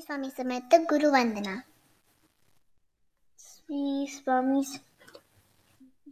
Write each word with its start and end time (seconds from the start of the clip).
श्री 0.00 0.06
स्वामी 0.06 0.28
समर्थ 0.30 0.74
गुरुवंदना 0.90 1.54
श्री 3.38 4.06
स्वामी 4.10 4.62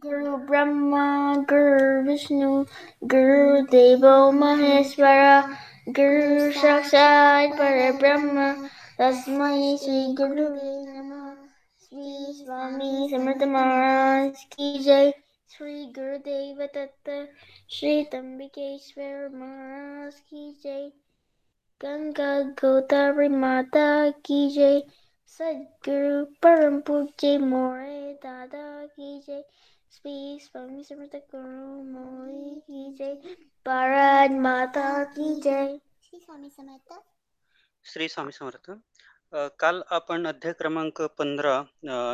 गुरु 0.03 0.35
ब्रह्मा 0.49 1.05
गुरु 1.51 2.03
विष्णु 2.07 2.51
गुरु 3.13 3.61
देवो 3.71 4.13
महेश्वरा 4.31 5.39
गुरु 5.89 6.51
साक्षात् 6.59 7.57
परब्रह्म 7.57 8.51
तस्मै 8.99 9.75
श्री 9.77 10.05
गुरुवे 10.13 10.75
नमः 10.85 11.33
श्री 11.81 12.33
स्वामी 12.43 13.09
समर्थ 13.11 13.43
महाराज 13.55 14.43
की 14.53 14.73
जय 14.83 15.11
श्री 15.51 15.85
गुरुदेव 15.97 16.65
दत्त 16.75 17.15
श्री 17.71 18.03
तंबिकेश्वर 18.11 19.29
महाराज 19.35 20.19
की 20.19 20.51
जय 20.63 20.89
गंगा 21.81 22.31
गोदावरी 22.59 23.27
माता 23.41 23.83
की 24.25 24.39
जय। 24.49 24.79
सदगुरु 25.33 26.25
परम 26.43 26.79
पूज्य 26.81 27.37
मोरे 27.37 28.13
दादा 28.23 28.63
की 28.85 29.11
जय। 29.27 29.43
श्री 29.91 30.39
स्वामी 30.41 30.83
समर्थ 30.83 31.15
गुरु 31.15 31.83
मोरे 31.91 32.59
की 32.59 32.81
जय। 32.99 33.13
भारत 33.65 34.31
माता 34.41 35.03
की 35.13 35.33
जय। 35.41 35.77
श्री 36.03 36.19
स्वामी 36.19 36.49
समर्थ। 36.49 36.93
श्री 37.85 38.07
स्वामी 38.07 38.31
समर्थ। 38.31 38.71
काल 39.59 39.81
आपण 39.91 40.25
अध्याय 40.27 40.53
क्रमांक 40.53 41.01
पंधरा 41.17 41.57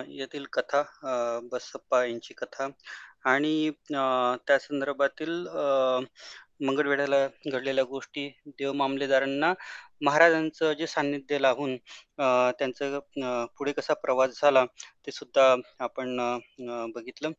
येथील 0.08 0.46
कथा 0.54 0.84
बसप्पा 1.52 2.04
यांची 2.06 2.34
कथा 2.34 2.68
आणि 3.32 3.54
अ, 3.96 4.04
त्या 4.48 4.58
संदर्भातील 4.60 5.48
अ, 5.48 5.64
मंगळवेढ्याला 6.60 7.28
घडलेल्या 7.48 7.84
गोष्टी 7.86 8.28
देव 8.50 8.72
मामलेदारांना 8.74 9.54
महाराजांचं 10.02 10.74
जे 10.74 10.88
सान्निध्य 10.88 11.40
लाभून 11.40 11.76
त्यांचं 12.60 13.00
पुढे 13.58 13.72
कसा 13.74 13.94
प्रवास 13.96 14.40
झाला 14.42 14.66
ते 15.08 15.12
सुद्धा 15.12 15.56
आपण 15.80 16.18
बघितलं. 16.96 17.32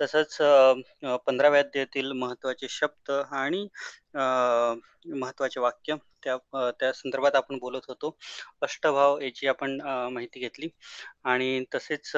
तसंच 0.00 0.36
पंधराव्या 1.26 1.60
अध्यायातील 1.60 2.12
महत्त्वाचे 2.14 2.66
शब्द 2.70 3.10
आणि 3.10 3.66
महत्त्वाचे 4.14 5.12
महत्त्वाचे 5.14 5.60
वाक्य 5.60 5.94
त्या 6.22 6.36
त्या 6.72 6.92
संदर्भात 6.94 7.34
आपण 7.36 7.58
बोलत 7.58 7.80
होतो. 7.88 8.16
अष्टभाव 8.62 9.18
याची 9.20 9.46
आपण 9.48 9.80
माहिती 10.12 10.40
घेतली. 10.40 10.68
आणि 11.24 11.64
तसेच 11.74 12.12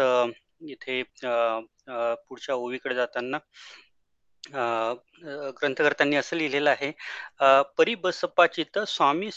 इथे 0.64 1.02
पुढच्या 2.28 2.54
ओवीकडे 2.54 2.94
जाताना 2.94 3.38
अ, 4.46 4.94
ग्रंथकर्त्यांनी 5.52 6.16
असं 6.16 6.36
लिहिलेलं 6.36 6.70
आहे 6.70 6.90
अ, 7.40 7.60
परी 7.78 7.94
स्वामी 8.88 9.30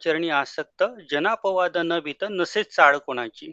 चरणी 0.00 0.28
आसक्त 0.32 0.82
जनापवाद 1.10 1.76
न 1.84 1.98
भीत 2.00 2.24
नसे 2.30 2.62
चाळ 2.64 2.96
कोणाची. 2.98 3.52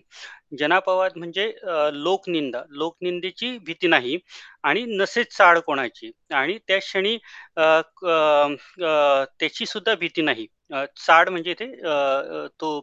जनापवाद 0.60 1.18
म्हणजे 1.18 1.48
अ, 1.64 1.90
लोकनिंदा 1.94 2.62
लोकनिंदेची 2.74 3.58
भीती 3.66 3.88
नाही 3.88 4.18
आणि 4.64 4.84
नसे 4.92 5.24
चाळ 5.26 5.60
कोणाची 5.62 6.12
आणि 6.34 6.58
त्या 6.68 6.80
क्षणी 6.80 7.16
अ, 7.58 7.62
क- 7.98 8.06
अ, 8.80 9.24
त्याची 9.40 9.66
सुद्धा 9.66 9.96
भीती 9.96 10.22
नाही. 10.22 10.48
चाड 10.98 11.30
म्हणजे 11.30 11.52
इथे 11.52 11.66
तो 12.62 12.80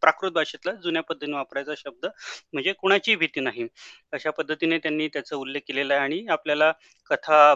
प्राकृत 0.00 0.32
भाषेतला 0.32 0.72
जुन्या 0.84 1.02
पद्धतीने 1.02 1.36
वापरायचा 1.36 1.74
शब्द 1.76 2.06
म्हणजे 2.52 2.72
कुणाची 2.80 3.14
भीती 3.16 3.40
नाही. 3.40 3.66
अशा 4.12 4.30
पद्धतीने 4.38 4.78
त्यांनी 4.78 5.08
त्याचा 5.08 5.36
उल्लेख 5.36 5.60
केलेला 5.68 5.94
आहे 5.94 6.02
आणि 6.02 6.24
आपल्याला 6.30 6.72
कथा 7.10 7.52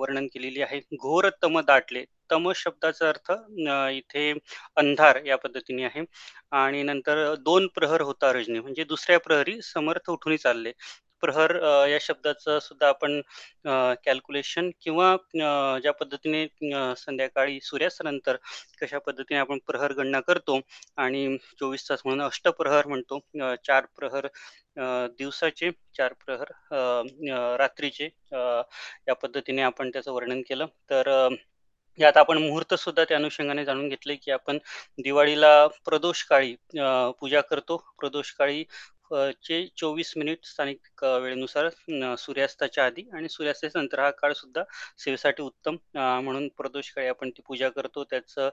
वर्णन 0.00 0.26
केलेली 0.34 0.62
आहे. 0.62 0.80
घोर 0.94 1.28
तम 1.42 1.60
दाटले. 1.66 2.04
तम 2.30 2.50
शब्दाचा 2.56 3.08
अर्थ 3.08 3.30
इथे 3.92 4.30
अंधार 4.76 5.20
या 5.26 5.36
पद्धतीने 5.38 5.84
आहे. 5.84 6.02
आणि 6.52 6.82
नंतर 6.82 7.34
दोन 7.44 7.66
प्रहर 7.74 8.00
होता 8.00 8.32
रजनी. 8.32 8.60
म्हणजे 8.60 8.84
दुसऱ्या 8.84 9.18
प्रहरी 9.20 9.60
समर्थ 9.64 10.10
उठून 10.10 10.36
चालले. 10.38 10.72
प्रहर 11.22 11.54
या 11.88 11.98
शब्दाचं 12.00 12.58
सुद्धा 12.58 12.88
आपण 12.88 13.20
कॅल्क्युलेशन 14.04 14.70
किंवा 14.80 15.14
ज्या 15.82 15.92
पद्धतीने 15.92 16.46
संध्याकाळी 16.96 17.58
सूर्यास्तानंतर 17.62 18.36
कशा 18.82 18.98
पद्धतीने 18.98 19.40
आपण 19.40 19.58
प्रहर 19.66 19.92
गणना 19.92 20.20
करतो 20.20 20.58
आणि 20.96 21.36
चोवीस 21.60 21.88
तास 21.88 22.02
म्हणून 22.04 22.24
अष्टप्रहर 22.26 22.86
म्हणतो 22.86 23.18
चार 23.66 23.86
प्रहर 23.96 24.26
दिवसाचे 25.18 25.70
चार 25.96 26.12
प्रहर 26.26 26.50
रात्रीचे 27.58 28.08
या 28.32 29.14
पद्धतीने 29.22 29.62
आपण 29.62 29.90
त्याचं 29.90 30.12
वर्णन 30.12 30.42
केलं. 30.48 30.66
तर 30.90 31.28
यात 31.98 32.16
आपण 32.16 32.38
मुहूर्त 32.38 32.74
सुद्धा 32.74 33.04
त्या 33.04 33.16
अनुषंगाने 33.16 33.64
जाणून 33.64 33.88
घेतले 33.88 34.14
की 34.14 34.30
आपण 34.30 34.58
दिवाळीला 34.98 35.66
प्रदोषकाळी 35.84 36.54
काळी 36.54 37.12
पूजा 37.20 37.40
करतो. 37.40 37.76
प्रदोषकाळी 37.98 38.62
काळी 38.62 38.64
चे 39.10 39.66
चोवीस 39.76 40.12
मिनिट 40.16 40.44
स्थानिक 40.44 41.04
वेळेनुसार 41.04 41.68
सूर्यास्ताच्या 42.18 42.84
आधी 42.86 43.04
आणि 43.12 43.28
सूर्यास्ताच्या 43.28 43.80
नंतर 43.80 44.00
हा 44.00 44.10
काळ 44.12 44.32
सुद्धा 44.34 44.62
सेवेसाठी 44.98 45.42
उत्तम 45.42 45.76
म्हणून 45.94 46.24
म्हणून 46.28 46.48
प्रदोषकाळी 46.56 47.06
आपण 47.08 47.30
ती 47.30 47.42
पूजा 47.46 47.68
करतो. 47.70 48.04
त्याचं 48.04 48.48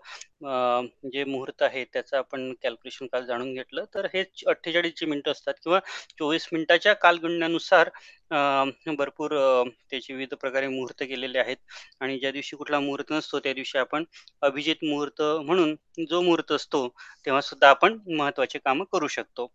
जे 1.06 1.24
मुहूर्त 1.26 1.62
आहे 1.64 1.84
त्याचं 1.86 2.18
आपण 2.18 2.52
कॅल्क्युलेशन 2.64 3.08
काल 3.08 3.26
जाणून 3.26 3.54
घेतलं. 3.54 3.86
तर 3.90 4.06
हे 4.14 4.24
अठ्ठेचाळीसची 4.48 5.06
मिनिटं 5.06 5.32
असतात 5.32 5.54
किंवा 5.64 5.80
चोवीस 6.20 6.48
मिनिटाच्या 6.52 6.94
कालगणनेनुसार 6.96 7.90
भरपूर 8.32 9.32
त्याचे 9.90 10.14
विविध 10.14 10.34
प्रकारे 10.42 10.68
मुहूर्त 10.68 11.04
केलेले 11.04 11.40
आहेत. 11.40 11.58
आणि 12.02 12.18
ज्या 12.20 12.32
दिवशी 12.32 12.56
कुठला 12.58 12.80
मुहूर्त 12.80 13.12
नसतो 13.12 13.40
त्या 13.40 13.54
दिवशी 13.54 13.78
आपण 13.78 14.04
अभिजित 14.42 14.84
मुहूर्त 14.84 15.22
म्हणून 15.46 15.76
जो 16.10 16.22
मुहूर्त 16.22 16.52
असतो 16.52 16.88
तेव्हा 17.26 17.42
सुद्धा 17.42 17.70
आपण 17.70 17.98
महत्त्वाचे 18.10 18.60
कामं 18.60 18.86
करू 18.94 19.08
शकतो. 19.08 19.46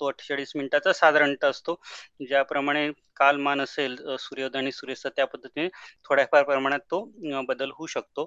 तो 0.00 0.06
अठ्ठेचाळीस 0.08 0.52
मिनिटाचा 0.56 0.92
साधारणतः 0.92 1.48
असतो 1.50 1.80
ज्याप्रमाणे 2.28 2.90
कालमान 3.16 3.60
असेल 3.60 3.96
सूर्योदय 4.20 4.58
आणि 4.58 4.72
सूर्यास्त 4.72 5.06
त्या 5.16 5.24
पद्धतीने 5.26 5.68
थोड्याफार 6.04 6.42
प्रमाणात 6.44 6.80
तो 6.90 7.00
बदल 7.48 7.70
होऊ 7.74 7.86
शकतो. 7.86 8.24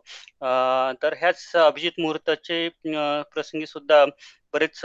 तर 1.04 1.14
ह्याच 1.20 1.52
अभिजित 1.58 2.00
मुहूर्ताचे 2.00 2.68
प्रसंगी 2.86 3.66
सुद्धा 3.68 4.04
बरेच 4.54 4.80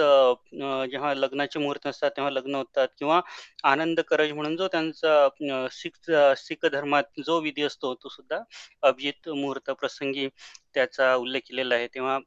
जेव्हा 0.91 1.13
लग्नाचे 1.15 1.59
मुहूर्त 1.59 1.87
असतात 1.87 2.11
तेव्हा 2.11 2.31
लग्न 2.33 2.55
होतात 2.55 2.89
किंवा 2.99 3.21
आनंद 3.65 4.01
करज 4.09 4.33
म्हणून 4.33 4.57
जो 4.57 4.69
त्यांचा 4.69 5.69
सिख 5.73 5.93
शीख 6.05 6.11
शीख 6.39 6.67
धर्मात 6.73 7.21
जो 7.21 7.41
विधी 7.41 7.63
असतो 7.63 7.95
तो 7.97 8.09
सुद्धा 8.11 8.39
अभिजित 8.83 9.29
मुहूर्त 9.31 9.71
प्रसंगी 9.73 10.29
त्याचा 10.75 11.15
उल्लेख 11.17 11.41
केलेला 11.49 11.75
आहे. 11.75 11.87
तेव्हा 11.89 12.19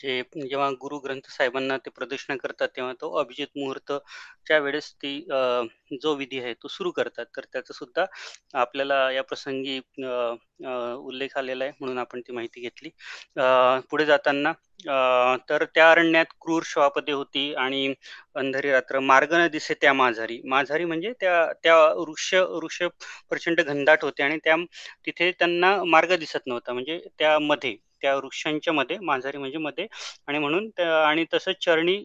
जे 0.00 0.22
जेव्हा 0.36 0.68
गुरु 0.80 0.98
ग्रंथ 1.00 1.28
साहेबांना 1.30 1.76
ते 1.78 1.90
प्रदक्षिणा 1.90 2.36
करतात 2.38 2.68
तेव्हा 2.76 2.92
तो 3.00 3.10
अभिजित 3.20 3.48
मुहूर्तच्या 3.56 4.58
वेळेस 4.58 4.92
ती 4.94 5.18
जो 6.02 6.14
विधी 6.16 6.40
आहे 6.40 6.52
तो 6.62 6.68
सुरू 6.68 6.90
करतात. 6.90 7.24
तर 7.36 7.44
त्याचा 7.52 7.74
सुद्धा 7.74 8.04
आपल्याला 8.54 9.10
या 9.12 9.22
प्रसंगी 9.24 9.78
उल्लेख 10.98 11.36
आलेला 11.38 11.64
आहे 11.64 11.72
म्हणून 11.80 11.98
आपण 11.98 12.20
ती 12.20 12.32
माहिती 12.32 12.60
घेतली. 12.60 12.90
पुढे 13.90 14.06
जाताना 14.06 14.52
तर 15.48 15.64
त्या 15.74 15.90
अरण्यात 15.90 16.26
क्रूर 16.40 16.62
श्वापदे 16.66 17.12
होती 17.12 17.52
आणि 17.56 17.86
अंधारी 18.36 18.70
रात्र 18.72 19.00
मार्ग 19.00 19.32
न 19.34 19.46
दिसे 19.52 19.74
त्या 19.80 19.92
माझारी. 19.92 20.40
माझारी 20.46 20.84
म्हणजे 20.84 21.12
त्या 21.20 21.44
त्या 21.62 21.76
वृक्ष 21.94 22.32
वृक्ष 22.34 22.82
प्रचंड 23.30 23.60
घनदाट 23.60 24.04
होते 24.04 24.22
आणि 24.22 24.38
त्या 24.44 24.56
तिथे 25.06 25.30
त्यांना 25.32 25.76
मार्ग 25.86 26.14
दिसत 26.18 26.46
नव्हता. 26.46 26.72
म्हणजे 26.72 27.00
त्यामध्ये 27.18 27.76
त्या 28.06 28.14
वृक्षांच्या 28.16 28.72
मध्ये 28.72 28.96
मांझारी 29.02 29.38
म्हणजे 29.38 29.58
मध्ये. 29.58 29.86
आणि 30.28 30.38
म्हणून 30.38 30.70
आणि 30.80 31.24
तसंच 31.34 31.56
चरणी 31.64 31.96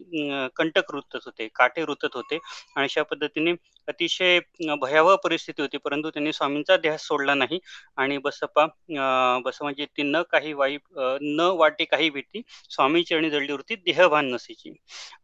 कंटक 0.56 0.90
रुतत 0.92 1.16
होते 1.24 1.48
काटे 1.54 1.84
रुतत 1.84 2.14
होते. 2.14 2.38
आणि 2.76 2.84
अशा 2.84 3.02
पद्धतीने 3.02 3.52
अतिशय 3.88 4.38
भयावह 4.80 5.14
परिस्थिती 5.24 5.62
होती. 5.62 5.76
परंतु 5.78 6.10
त्यांनी 6.10 6.32
स्वामींचा 6.32 6.76
ध्यास 6.76 7.06
सोडला 7.06 7.34
नाही. 7.34 7.58
आणि 7.96 8.18
बसप्पा 8.18 8.62
अं, 8.64 9.42
बस 9.44 9.58
म्हणजे 9.62 9.86
ती 9.96 10.02
न 10.02 10.22
काही 10.30 10.52
वाईट 10.52 10.80
न 11.22 11.40
वाटे 11.56 11.84
काही 11.84 12.10
भीती 12.10 12.42
स्वामी 12.70 13.02
चरणी 13.04 13.30
जळली 13.30 13.52
होती 13.52 13.74
देहभान 13.76 14.30
नसेची 14.30 14.72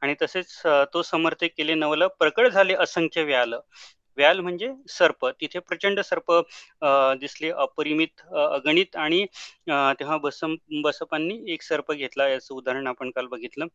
आणि 0.02 0.14
तसेच 0.22 0.60
तो 0.94 1.02
समर्थ 1.02 1.44
केले 1.48 1.74
नवल 1.74 2.06
प्रकट 2.18 2.48
झाले 2.48 2.74
असंख्य 2.76 3.22
व्याल. 3.24 3.54
व्याल 4.18 4.40
म्हणजे 4.40 4.72
सर्प. 4.88 5.26
तिथे 5.40 5.58
प्रचंड 5.58 6.00
सर्प 6.00 6.32
दिसले. 7.20 7.50
अपरिमित 7.64 8.22
अगणित 8.34 8.96
आणि 8.96 9.24
तेव्हा 9.68 10.16
बसम 10.16 10.54
बसपांनी 10.82 11.40
एक 11.52 11.62
सर्प 11.62 11.92
घेतला. 11.92 12.28
याचं 12.28 12.54
उदाहरण 12.54 12.86
आपण 12.86 13.10
काल 13.10 13.26
बघितलं. 13.26 13.66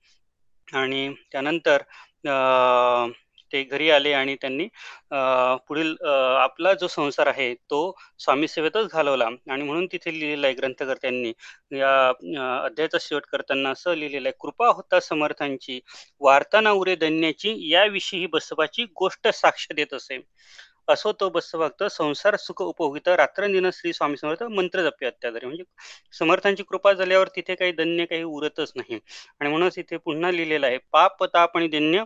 आणि 0.74 1.14
त्यानंतर 1.32 1.82
अं, 2.26 3.12
ते 3.54 3.64
घरी 3.64 3.90
आले 3.92 4.12
आणि 4.14 4.36
त्यांनी 4.42 4.68
पुढील 5.68 5.96
आपला 6.06 6.74
जो 6.74 6.88
संसार 6.88 7.28
आहे 7.28 7.54
तो 7.70 7.80
स्वामी 8.20 8.48
सेवेतच 8.48 8.92
घालवला. 8.92 9.30
आणि 9.50 9.64
म्हणून 9.64 9.86
तिथे 9.92 10.14
लिहिलेला 10.14 10.48
आहे 10.48 10.56
ग्रंथकर्त्यांनी. 10.56 11.34
या 11.72 11.98
अध्यायाचा 12.66 12.98
शेवट 13.02 13.26
करताना 13.32 13.70
असं 13.72 13.96
लिहिलेलं 13.96 14.28
आहे 14.28 14.38
कृपा 14.42 14.68
होता 14.76 15.00
समर्थांची 15.00 15.80
वार्ताना 16.22 16.72
उरे 16.72 16.96
धन्याची 16.96 17.56
याविषयी 17.72 18.26
बसवाची 18.34 18.84
गोष्ट 18.98 19.28
साक्ष 19.34 19.68
देत 19.76 19.94
असे. 19.94 20.20
असो 20.90 21.12
तो 21.20 21.30
बसभक्त 21.30 21.84
संसार 21.92 22.36
सुख 22.38 22.62
उपभोगित 22.62 23.08
रात्रंदिन 23.10 23.70
श्री 23.74 23.92
स्वामी 23.94 24.18
समर्थ 24.18 24.44
मंत्र 24.52 24.82
जपे 24.84 25.06
अत्याधारी 25.06 25.46
म्हणजे 25.46 25.64
समर्थांची 26.14 26.64
कृपा 26.64 26.94
झाल्यावर 26.94 27.28
तिथे 27.36 27.56
काही 27.56 27.72
धन्य 27.74 28.06
काही 28.06 28.24
उरतच 28.24 28.72
नाही. 28.76 29.00
आणि 29.40 29.50
म्हणूनच 29.50 29.78
इथे 29.78 29.98
पुन्हा 29.98 30.32
लिहिलेलं 30.32 30.68
आहे 30.68 30.78
पाप 30.92 31.24
ताप 31.34 31.58
आणि 31.58 31.68
धन्य 31.70 32.04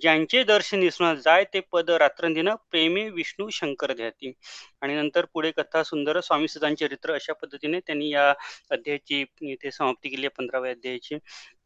ज्यांचे 0.00 0.42
दर्शन 0.44 0.80
दिसणार 0.80 1.14
जाय 1.16 1.44
ते 1.44 1.60
पद 1.72 1.90
रात्रंदिन 1.90 2.48
प्रेमी 2.70 3.08
विष्णू 3.10 3.48
शंकर 3.48 3.92
ध्याती. 3.92 4.32
आणि 4.80 4.94
नंतर 4.94 5.24
पुढे 5.32 5.50
कथा 5.50 5.82
सुंदर 5.82 6.20
स्वामी 6.20 6.48
सुधान 6.48 6.74
चरित्र 6.74 7.14
अशा 7.14 7.32
पद्धतीने 7.32 7.80
त्यांनी 7.80 8.08
या 8.10 8.30
अध्यायाची 8.70 9.24
इथे 9.40 9.70
समाप्ती 9.70 10.08
केली 10.08 10.22
आहे 10.22 10.28
पंधराव्या 10.28 10.70
अध्यायाची. 10.70 11.14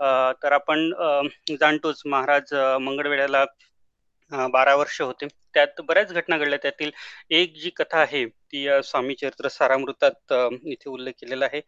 अं, 0.00 0.32
तर 0.42 0.52
आपण 0.52 0.90
जाणतोच 1.60 2.02
महाराज 2.06 2.54
अं, 2.54 2.78
बारा 4.32 4.75
वर्ष 4.76 5.00
होते. 5.00 5.26
त्यात 5.54 5.80
बऱ्याच 5.88 6.12
घटना 6.12 6.36
घडल्या. 6.38 6.58
त्यातील 6.62 6.90
एक 7.36 7.54
जी 7.62 7.70
कथा 7.76 7.98
आहे 8.00 8.25
ती 8.52 8.66
स्वामी 8.84 9.14
चरित्र 9.20 9.48
सारामृतात 9.48 10.32
इथे 10.66 10.90
उल्लेख 10.90 11.12
केलेला 11.20 11.44
आहे. 11.44 11.60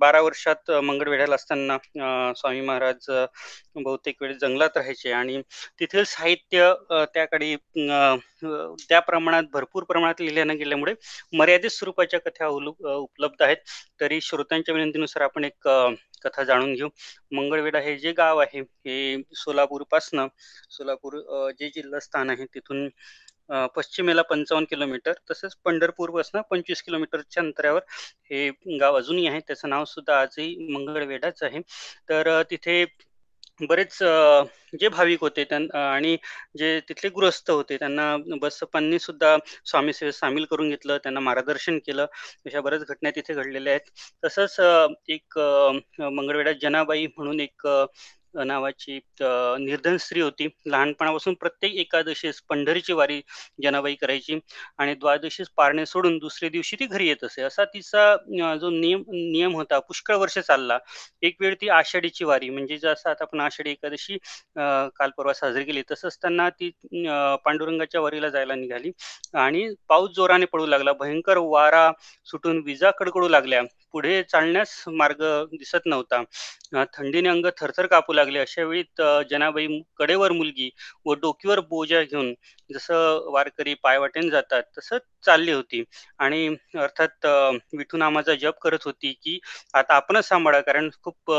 बारा 0.00 0.20
वर्षात 0.20 0.70
मंगळवेढ्याला 0.84 1.34
असताना 1.34 1.76
स्वामी 2.36 2.60
महाराज 2.60 3.10
बहुतेक 3.76 4.22
वेळ 4.22 4.32
जंगलात 4.40 4.76
राहायचे 4.76 5.12
आणि 5.12 5.40
तेथील 5.80 6.04
साहित्य 6.06 6.72
त्याकडे 7.14 7.54
त्या 8.88 9.00
प्रमाणात 9.00 9.42
भरपूर 9.52 9.84
प्रमाणात 9.84 10.20
लिहिल्या 10.20 10.44
न 10.44 10.50
गेल्यामुळे 10.58 10.94
मर्यादित 11.32 11.70
स्वरूपाच्या 11.70 12.20
कथा 12.20 12.46
उपलब्ध 12.46 13.42
आहेत. 13.42 13.56
तरी 14.00 14.20
श्रोत्यांच्या 14.20 14.74
विनंतीनुसार 14.74 15.22
आपण 15.22 15.44
एक 15.44 15.68
कथा 16.24 16.42
जाणून 16.44 16.74
घेऊ. 16.74 16.88
मंगळवेढा 17.32 17.78
हे 17.80 17.96
जे 17.98 18.12
गाव 18.12 18.38
आहे 18.40 18.60
हे 18.60 19.22
सोलापूरपासनं 19.36 20.26
सोलापूर 20.70 21.18
जे 21.58 21.68
जिल्हा 21.74 22.00
स्थान 22.00 22.30
आहे 22.30 22.44
तिथून 22.54 22.88
पश्चिमेला 23.76 24.22
पंचावन्न 24.22 24.66
किलोमीटर 24.70 25.12
तसंच 25.30 25.54
पंढरपूरपासून 25.64 26.40
पंचवीस 26.50 26.82
किलोमीटरच्या 26.82 27.42
अंतरावर 27.42 27.80
हे 28.30 28.48
गाव 28.80 28.96
अजूनही 28.96 29.26
आहे. 29.26 29.40
त्याचं 29.40 29.68
नाव 29.68 29.84
सुद्धा 29.84 30.20
आजही 30.20 30.56
मंगळवेढाच 30.68 31.42
आहे. 31.42 31.60
तर 32.08 32.42
तिथे 32.50 32.84
बरेच 33.60 33.98
जे 34.80 34.88
भाविक 34.88 35.20
होते 35.20 35.44
आणि 35.74 36.16
जे 36.58 36.68
तिथले 36.88 37.08
गृहस्थ 37.16 37.50
होते 37.50 37.76
त्यांना 37.78 38.16
बसप्पांनी 38.42 38.98
सुद्धा 38.98 39.36
स्वामी 39.66 39.92
सेवेत 39.92 40.14
सामील 40.14 40.44
करून 40.50 40.68
घेतलं 40.70 40.98
त्यांना 40.98 41.20
मार्गदर्शन 41.20 41.78
केलं. 41.86 42.06
अशा 42.46 42.60
बऱ्याच 42.60 42.82
घटना 42.84 43.10
तिथे 43.16 43.34
घडलेल्या 43.34 43.72
आहेत. 43.72 43.90
तसंच 44.22 44.56
एक 45.08 45.38
मंगळवेढा 45.38 46.08
मंगळवेढ्यात 46.10 46.54
जनाबाई 46.62 47.06
म्हणून 47.08 47.40
एक 47.40 47.66
नावाची 48.34 48.98
निर्धन 49.20 49.96
स्त्री 50.00 50.20
होती. 50.20 50.46
लहानपणापासून 50.66 51.34
प्रत्येक 51.40 51.74
एकादशीस 51.80 52.40
पंढरीची 52.48 52.92
वारी 52.92 53.20
जनाबाई 53.62 53.94
करायची 54.00 54.38
आणि 54.78 54.94
द्वादशीस 54.94 55.48
पारणे 55.56 55.86
सोडून 55.86 56.18
दुसऱ्या 56.18 56.50
दिवशी 56.50 56.76
ती 56.80 56.86
घरी 56.86 57.08
येत 57.08 57.24
असे. 57.24 57.42
असा 57.42 57.64
तिचा 57.74 58.54
जो 58.60 58.70
नियम 58.70 59.02
नियम 59.10 59.54
होता 59.56 59.78
पुष्कळ 59.78 60.16
वर्ष 60.16 60.38
चालला. 60.38 60.78
एक 61.22 61.36
वेळ 61.40 61.54
ती 61.60 61.68
आषाढीची 61.70 62.24
वारी 62.24 62.50
म्हणजे 62.50 62.76
जसं 62.78 63.10
आता 63.10 63.24
आपण 63.24 63.40
आषाढी 63.40 63.70
एकादशी 63.70 64.14
अं, 64.14 64.88
काल 64.96 65.10
परवा 65.16 65.32
साजरी 65.32 65.64
केली 65.64 65.82
तसंच 65.90 66.16
त्यांना 66.22 66.48
ती 66.60 66.70
पांडुरंगाच्या 67.44 68.00
वारीला 68.00 68.28
जायला 68.28 68.54
निघाली. 68.54 68.90
आणि 69.34 69.68
पाऊस 69.88 70.10
जोराने 70.16 70.44
पडू 70.52 70.66
लागला 70.66 70.92
भयंकर 71.00 71.36
वारा 71.38 71.90
सुटून 72.26 72.62
विजा 72.66 72.90
कडकडू 72.98 73.28
लागल्या. 73.28 73.62
पुढे 73.92 74.22
चालण्यास 74.24 74.72
मार्ग 74.90 75.22
दिसत 75.52 75.86
नव्हता. 75.86 76.22
थंडीने 76.94 77.28
अंग 77.28 77.46
थरथर 77.60 77.86
कापू 77.86 78.12
लागले. 78.12 78.38
अशा 78.38 78.64
वेळी 78.64 78.82
जनाबाई 79.30 79.66
कडेवर 79.96 80.32
मुलगी 80.32 80.70
व 81.06 81.14
डोकीवर 81.22 81.60
बोजा 81.70 82.02
घेऊन 82.02 82.32
जसं 82.74 83.30
वारकरी 83.32 83.74
पायवाटेन 83.82 84.28
जातात 84.30 84.62
तसं 84.78 84.98
चालली 85.26 85.52
होती. 85.52 85.82
आणि 86.18 86.46
अर्थात 86.78 87.26
अं, 87.26 87.56
विठू 87.78 87.96
नामाचा 87.98 88.34
जप 88.34 88.58
करत 88.62 88.84
होती 88.84 89.12
की 89.22 89.38
आता 89.74 89.94
आपणच 89.94 90.28
सांभाळा 90.28 90.60
कारण 90.60 90.88
खूप 91.02 91.32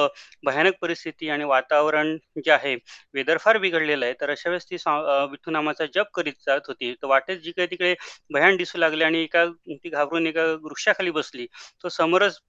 भयानक 0.46 0.74
परिस्थिती 0.82 1.30
आणि 1.30 1.44
वातावरण 1.44 2.16
जे 2.46 2.52
आहे 2.52 2.76
वेदर 3.14 3.38
फार 3.38 3.58
बिघडलेलं 3.58 4.06
आहे. 4.06 4.14
तर 4.22 4.30
अशा 4.32 4.50
वेळेस 4.50 4.66
ती 4.66 4.76
विठूनामाचा 4.76 5.24
विठू 5.32 5.52
नामाचा 5.52 5.86
जप 5.96 6.12
करीत 6.14 6.34
जात 6.48 6.62
होती. 6.68 6.94
तर 6.94 7.08
वाटेत 7.08 7.38
जी 7.40 7.52
काही 7.52 7.68
तिकडे 7.72 7.94
भयान 8.34 8.56
दिसू 8.58 8.78
लागले 8.78 9.04
आणि 9.04 9.24
एका 9.24 9.46
ती 9.70 9.90
घाबरून 9.90 10.28
एका 10.28 10.46
वृक्षाखाली 10.62 11.12
बसली. 11.12 11.46
तो 11.84 11.90
समोरच 11.90 12.40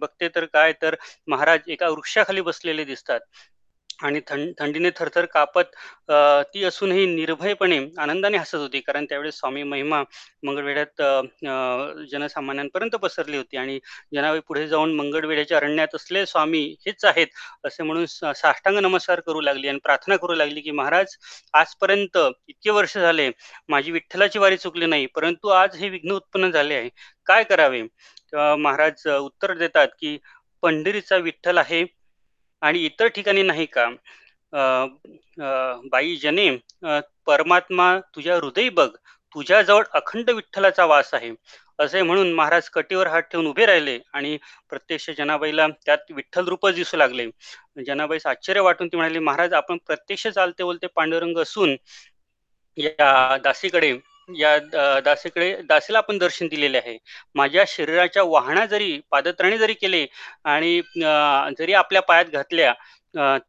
बघते 0.00 0.28
तर 0.34 0.44
काय 0.52 0.72
तर 0.82 0.94
महाराज 1.28 1.68
एका 1.68 1.88
वृक्षाखाली 1.88 2.40
बसलेले 2.40 2.84
दिसतात. 2.84 3.20
आणि 4.04 4.20
थंड 4.28 4.52
थंडीने 4.58 4.90
थरथर 4.96 5.24
कापत 5.34 5.74
ती 6.54 6.64
असूनही 6.64 7.04
निर्भयपणे 7.06 7.78
आनंदाने 7.98 8.36
हसत 8.38 8.54
होती. 8.54 8.80
कारण 8.80 9.04
त्यावेळेस 9.04 9.38
स्वामी 9.38 9.62
महिमा 9.62 10.02
मंगळवेढ्यात 10.44 11.02
जनसामान्यांपर्यंत 12.10 12.96
पसरली 13.02 13.36
होती. 13.36 13.56
आणि 13.56 13.78
जनावे 14.14 14.40
पुढे 14.48 14.66
जाऊन 14.68 14.94
मंगळवेढ्याच्या 14.96 15.58
अरण्यात 15.58 15.94
असले 15.94 16.24
स्वामी 16.26 16.64
हेच 16.86 17.04
आहेत 17.04 17.26
असे 17.64 17.82
म्हणून 17.82 18.06
साष्टांग 18.06 18.78
नमस्कार 18.78 19.20
करू 19.26 19.40
लागली 19.40 19.68
आणि 19.68 19.78
प्रार्थना 19.84 20.16
करू 20.16 20.34
लागली 20.34 20.60
की 20.60 20.70
महाराज 20.72 21.16
आजपर्यंत 21.54 22.18
इतके 22.48 22.70
वर्ष 22.70 22.96
झाले 22.98 23.30
माझी 23.68 23.92
विठ्ठलाची 23.92 24.38
वारी 24.38 24.56
चुकली 24.56 24.86
नाही 24.86 25.06
परंतु 25.14 25.48
आज 25.50 25.76
हे 25.76 25.88
विघ्न 25.88 26.12
उत्पन्न 26.12 26.50
झाले 26.50 26.74
आहे. 26.74 26.88
काय 27.26 27.44
करावे? 27.44 27.82
तेव्हा 28.32 28.54
महाराज 28.56 29.06
उत्तर 29.08 29.54
देतात 29.58 29.88
की 30.00 30.16
पंढरीचा 30.62 31.16
विठ्ठल 31.16 31.58
आहे 31.58 31.84
आणि 32.62 32.84
इतर 32.86 33.06
ठिकाणी 33.08 33.42
नाही 33.42 33.66
का? 33.66 33.88
बाई 35.92 36.16
जने 36.16 36.50
परमात्मा 37.26 37.98
तुझ्या 38.14 38.36
हृदय 38.36 38.68
बघ 38.70 38.88
तुझ्याजवळ 39.36 39.84
अखंड 39.94 40.30
विठ्ठलाचा 40.30 40.84
वास 40.86 41.12
आहे. 41.14 41.30
असे 41.78 42.02
म्हणून 42.02 42.32
महाराज 42.34 42.68
कटीवर 42.70 43.06
हात 43.06 43.22
ठेवून 43.22 43.46
उभे 43.46 43.66
राहिले 43.66 43.98
आणि 44.14 44.36
प्रत्यक्ष 44.70 45.10
जनाबाईला 45.18 45.66
त्यात 45.86 46.12
विठ्ठल 46.12 46.48
रूपच 46.48 46.74
दिसू 46.74 46.96
लागले. 46.96 47.26
जनाबाईस 47.86 48.26
आश्चर्य 48.26 48.60
वाटून 48.60 48.88
ती 48.88 48.96
म्हणाली 48.96 49.18
महाराज 49.20 49.52
आपण 49.54 49.78
प्रत्यक्ष 49.86 50.26
चालते 50.28 50.64
बोलते 50.64 50.86
पांडुरंग 50.96 51.38
असून 51.38 51.76
या 52.78 53.36
दासीकडे 53.44 53.92
या 54.28 54.56
दासीकडे 55.00 55.54
दासीला 55.64 55.98
आपण 55.98 56.18
दर्शन 56.18 56.46
दिलेले 56.48 56.78
आहे. 56.78 56.96
माझ्या 57.34 57.64
शरीराच्या 57.68 58.22
वाहना 58.24 58.64
जरी 58.66 58.98
पादत्राणे 59.10 59.58
जरी 59.58 59.74
केले 59.74 60.04
आणि 60.46 60.80
जरी 61.58 61.72
आपल्या 61.74 62.02
पायात 62.02 62.24
घातल्या 62.32 62.72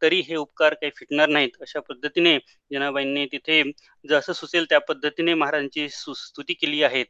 तरी 0.02 0.20
हे 0.20 0.36
उपकार 0.36 0.74
काही 0.74 0.92
फिटणार 0.96 1.28
नाहीत. 1.28 1.50
अशा 1.60 1.80
पद्धतीने 1.80 2.38
जनाबाईंनी 2.72 3.26
तिथे 3.26 3.62
जसं 4.08 4.32
सुचेल 4.32 4.64
त्या 4.64 4.80
पद्धतीने 4.80 5.34
महाराजांची 5.34 5.88
सु- 5.88 6.14
स्तुती 6.16 6.52
केली 6.52 6.82
आहे. 6.82 7.04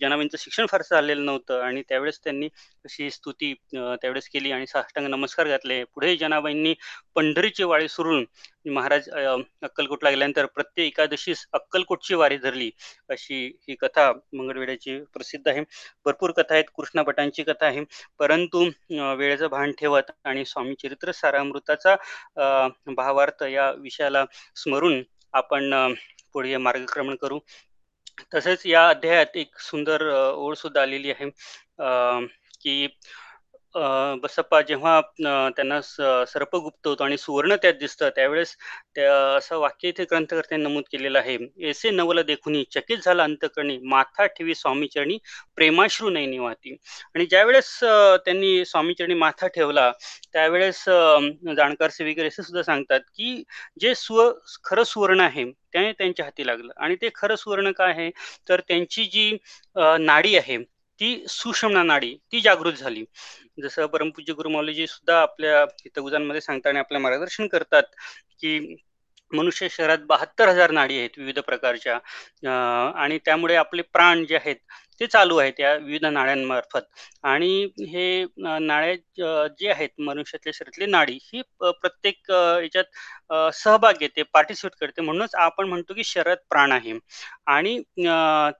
जनाबाईंचं 0.00 0.36
शिक्षण 0.38 0.66
फारसं 0.66 0.94
झालेलं 0.94 1.26
नव्हतं 1.26 1.60
आणि 1.60 1.82
त्यावेळेस 1.88 2.20
त्यांनी 2.24 2.46
अशी 2.84 3.10
स्तुती 3.10 3.54
त्यावेळेस 3.72 4.28
केली 4.28 4.50
आणि 4.50 4.66
साष्टांग 4.66 5.06
नमस्कार 5.06 5.48
घातले. 5.48 5.84
पुढे 5.84 6.16
जनाबाईंनी 6.16 6.74
पंढरीची 7.14 7.62
वारी 7.62 7.88
सुरून 7.88 8.24
महाराज 8.70 9.10
अक्कलकोटला 9.62 10.10
गेल्यानंतर 10.10 10.46
प्रत्येक 10.46 10.86
एकादशीस 10.86 11.46
अक्कलकोटची 11.52 12.14
वारी 12.14 12.36
धरली. 12.36 12.70
अशी 13.08 13.58
ही 13.68 13.74
कथा 13.74 14.12
मंगळवेढ्याची 14.32 15.00
प्रसिद्ध 15.00 15.48
आहे. 15.48 15.64
भरपूर 16.04 16.30
कथा 16.30 16.54
आहेत. 16.54 16.64
कृष्णा 16.76 17.02
भटांची 17.02 17.42
कथा 17.42 17.66
आहे. 17.66 17.84
परंतु 18.18 18.70
वेळेचं 19.16 19.46
भान 19.46 19.72
ठेवत 19.72 20.10
आणि 20.24 20.44
स्वामी 20.44 20.74
चरित्र 20.74 21.12
सारामृताचा 21.12 21.85
अ, 21.86 22.68
भावार्थ 22.96 23.42
या 23.42 23.70
विषयाला 23.70 24.24
स्मरून 24.56 25.02
आपण 25.32 25.94
पुढे 26.32 26.56
मार्गक्रमण 26.56 27.14
करू. 27.16 27.38
तसेच 28.34 28.62
या 28.66 28.88
अध्यायात 28.88 29.36
एक 29.36 29.58
सुंदर 29.60 30.02
ओळ 30.34 30.54
सुद्धा 30.54 30.82
आलेली 30.82 31.10
आहे 31.10 31.30
की 32.60 32.86
बसप्पा 34.22 34.60
जेव्हा 34.62 35.00
त्यांना 35.56 35.80
सर्प 35.82 36.28
सर्पगुप्त 36.28 36.86
होतो 36.88 37.04
आणि 37.04 37.16
सुवर्ण 37.18 37.56
त्यात 37.62 37.74
दिसतं 37.80 38.08
त्यावेळेस 38.16 38.54
त्या 38.96 39.12
असं 39.36 39.58
वाक्य 39.58 39.88
इथे 39.88 40.04
ग्रंथकर्त्यांनी 40.10 40.64
नमूद 40.64 40.84
केलेलं 40.92 41.18
आहे. 41.18 41.36
एसे 41.68 41.90
नवल 41.90 42.20
देखुनी 42.22 42.62
चकित 42.72 42.98
झाला 43.04 43.24
अंतकरणी 43.24 43.78
माथा 43.84 44.26
ठेवी 44.28 44.54
स्वामीचरणी 44.54 45.18
प्रेमाश्रू 45.56 46.10
नाही 46.10 46.38
वाहती. 46.38 46.76
आणि 47.14 47.26
ज्यावेळेस 47.26 47.78
त्यांनी 48.24 48.64
स्वामीचरणी 48.66 49.14
माथा 49.14 49.46
ठेवला 49.48 49.90
त्यावेळेस 50.32 50.84
जाणकार 51.56 51.90
सेविकर 51.90 52.26
असे 52.26 52.42
सुद्धा 52.42 52.62
सांगतात 52.62 53.00
की 53.16 53.42
जे 53.80 53.94
स्व 53.94 54.30
खरं 54.64 54.84
सुवर्ण 54.84 55.20
आहे 55.20 55.44
ते 55.74 55.90
त्यांच्या 55.92 56.24
हाती 56.24 56.46
लागलं. 56.46 56.72
आणि 56.76 56.96
ते 57.02 57.08
खरं 57.14 57.36
सुवर्ण 57.36 57.70
काय 57.72 57.92
आहे? 57.92 58.10
तर 58.48 58.60
त्यांची 58.68 59.04
जी 59.04 59.30
नाडी 59.76 60.36
आहे 60.36 60.56
ती 61.00 61.24
सुषमना 61.28 61.82
नाडी 61.82 62.14
ती 62.32 62.40
जागृत 62.40 62.72
झाली. 62.74 63.04
जसं 63.58 63.86
परमपूज्य 63.86 64.32
गुरुमौलीजी 64.34 64.86
सुद्धा 64.86 65.20
आपल्या 65.20 65.62
हितगुजांमध्ये 65.74 66.40
सांगतात 66.40 66.70
आणि 66.70 66.78
आपल्या 66.78 67.00
मार्गदर्शन 67.00 67.46
करतात 67.48 67.82
की 68.40 68.58
मनुष्य 69.30 69.68
शहरात 69.70 69.98
बहात्तर 70.08 70.48
हजार 70.48 70.70
नाडी 70.70 70.98
आहेत 70.98 71.18
विविध 71.18 71.38
प्रकारच्या. 71.46 71.98
आणि 72.96 73.18
त्यामुळे 73.24 73.54
आपले 73.56 73.82
प्राण 73.82 74.24
जे 74.26 74.36
आहेत 74.36 74.56
ते 75.00 75.06
चालू 75.06 75.36
आहेत 75.36 75.52
त्या 75.56 75.72
विविध 75.74 76.04
नाड्यांमार्फत 76.06 76.82
आणि 77.24 77.64
हे 77.88 78.24
नाळ्या 78.38 78.94
जे 79.58 79.68
आहेत 79.70 79.88
मनुष्यातल्या 80.00 80.52
शरीरातली 80.54 80.86
नाडी 80.90 81.18
ही 81.22 81.42
प्रत्येक 81.62 82.30
याच्यात 82.30 83.52
सहभाग 83.54 83.94
घेते 84.00 84.22
पार्टिसिपेट 84.34 84.78
करते. 84.80 85.02
म्हणूनच 85.02 85.34
आपण 85.36 85.68
म्हणतो 85.68 85.94
की 85.94 86.04
शरीरात 86.04 86.36
प्राण 86.50 86.72
आहे. 86.72 86.98
आणि 87.46 87.78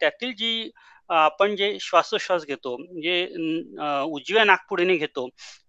त्यातील 0.01 0.33
जी 0.35 0.71
आपण 1.11 1.55
जे 1.57 1.77
श्वासोश्वास 1.81 2.45
घेतो 2.47 2.77
जे 3.03 3.25
उजव्या 4.13 4.45
नागपुडीने 4.45 4.97
घेतो 4.97 5.29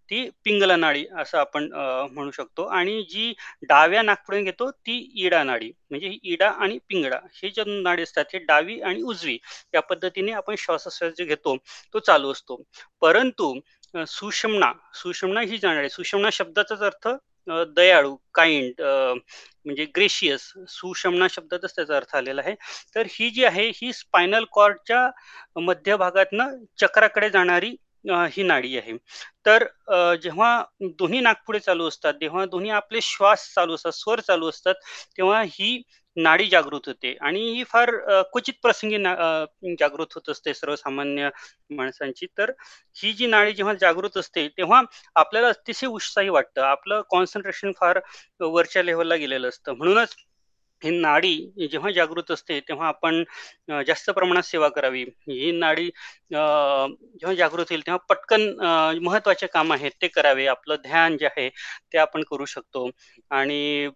ती 0.09 0.29
पिंगला 0.45 0.75
नाडी 0.75 1.05
असं 1.19 1.37
आपण 1.37 1.67
म्हणू 2.11 2.31
शकतो. 2.31 2.63
आणि 2.65 3.01
जी 3.09 3.33
डाव्या 3.69 4.01
नागपुडीने 4.01 4.43
घेतो 4.43 4.69
ती 4.71 4.97
इडा 5.25 5.43
नाडी. 5.43 5.71
म्हणजे 5.89 6.11
इडा 6.23 6.49
आणि 6.49 6.77
पिंगडा 6.89 7.19
हे 7.41 7.49
जे 7.49 7.63
नाडी 7.81 8.03
असतात 8.03 8.25
हे 8.33 8.39
डावी 8.47 8.79
आणि 8.81 9.01
उजवी 9.01 9.37
या 9.73 9.81
पद्धतीने 9.81 10.31
आपण 10.31 10.55
श्वासोश्वास 10.59 11.11
जे 11.17 11.25
घेतो 11.25 11.55
तो 11.93 11.99
चालू 11.99 12.31
असतो. 12.31 12.61
परंतु 13.01 13.53
सुषमना 14.07 14.71
सुषमना 14.93 15.41
ही 15.41 15.57
जाणारी 15.57 15.89
सुषमना 15.89 16.29
शब्दाचाच 16.31 16.81
अर्थ 16.83 17.07
दयाळू 17.75 18.15
काइंड 18.33 18.81
म्हणजे 19.67 19.85
ग्रेशियस 19.95 20.41
सुषमना 20.69 21.27
शब्दातच 21.29 21.75
त्याचा 21.75 21.95
अर्थ 21.95 22.15
आलेला 22.15 22.41
आहे. 22.41 22.53
तर 22.95 23.07
ही 23.11 23.29
जी 23.29 23.43
आहे 23.45 23.67
ही 23.75 23.91
स्पायनल 23.93 24.45
कॉर्डच्या 24.51 25.09
मध्यभागातनं 25.61 26.55
चक्राकडे 26.81 27.29
जाणारी 27.29 27.75
ही 28.31 28.43
नाडी 28.43 28.77
आहे. 28.77 28.93
तर 29.45 29.63
जेव्हा 30.23 30.49
दोन्ही 30.99 31.19
नागपुडे 31.21 31.59
चालू 31.59 31.87
असतात 31.87 32.13
जेव्हा 32.21 32.45
दोन्ही 32.45 32.69
आपले 32.71 32.99
श्वास 33.03 33.47
चालू 33.55 33.75
असतात 33.75 33.91
स्वर 33.93 34.19
चालू 34.19 34.49
असतात 34.49 34.75
तेव्हा 35.17 35.41
ही 35.47 35.81
नाडी 36.17 36.45
जागृत 36.49 36.87
होते. 36.87 37.15
आणि 37.21 37.39
ही 37.55 37.63
फार 37.63 37.89
क्वचित 38.31 38.53
प्रसंगी 38.61 38.97
जागृत 39.79 40.13
होत 40.15 40.29
असते 40.29 40.53
सर्वसामान्य 40.53 41.29
माणसांची. 41.77 42.25
तर 42.37 42.51
ही 42.95 43.11
जी 43.13 43.27
नाडी 43.27 43.51
जेव्हा 43.53 43.73
जागृत 43.81 44.17
असते 44.17 44.47
तेव्हा 44.57 44.81
आपल्याला 45.15 45.47
अतिशय 45.49 45.87
उत्साही 45.87 46.29
वाटतं. 46.29 46.61
आपलं 46.63 47.01
कॉन्सन्ट्रेशन 47.09 47.71
फार 47.79 47.99
वरच्या 48.41 48.83
लेवलला 48.83 49.15
गेलेलं 49.15 49.49
असतं. 49.49 49.73
म्हणूनच 49.73 50.15
ही 50.81 50.89
नाडी 50.99 51.67
जेव्हा 51.71 51.91
जागृत 51.91 52.31
असते 52.31 52.59
तेव्हा 52.67 52.87
आपण 52.87 53.23
जास्त 53.87 54.09
प्रमाणात 54.11 54.43
सेवा 54.43 54.67
करावी. 54.69 55.03
ही 55.29 55.51
नाडी 55.51 55.85
जेव्हा 56.31 57.33
जागृत 57.35 57.65
होईल 57.69 57.81
तेव्हा 57.85 57.97
पटकन 58.09 58.41
महत्त्वाचे 59.03 59.47
काम 59.47 59.73
आहेत 59.73 59.91
ते 60.01 60.07
करावे. 60.07 60.45
आपलं 60.47 60.75
ध्यान 60.83 61.17
जे 61.17 61.25
आहे 61.27 61.49
ते 61.93 61.97
आपण 61.97 62.23
करू 62.29 62.45
शकतो. 62.45 62.89
आणि 63.31 63.89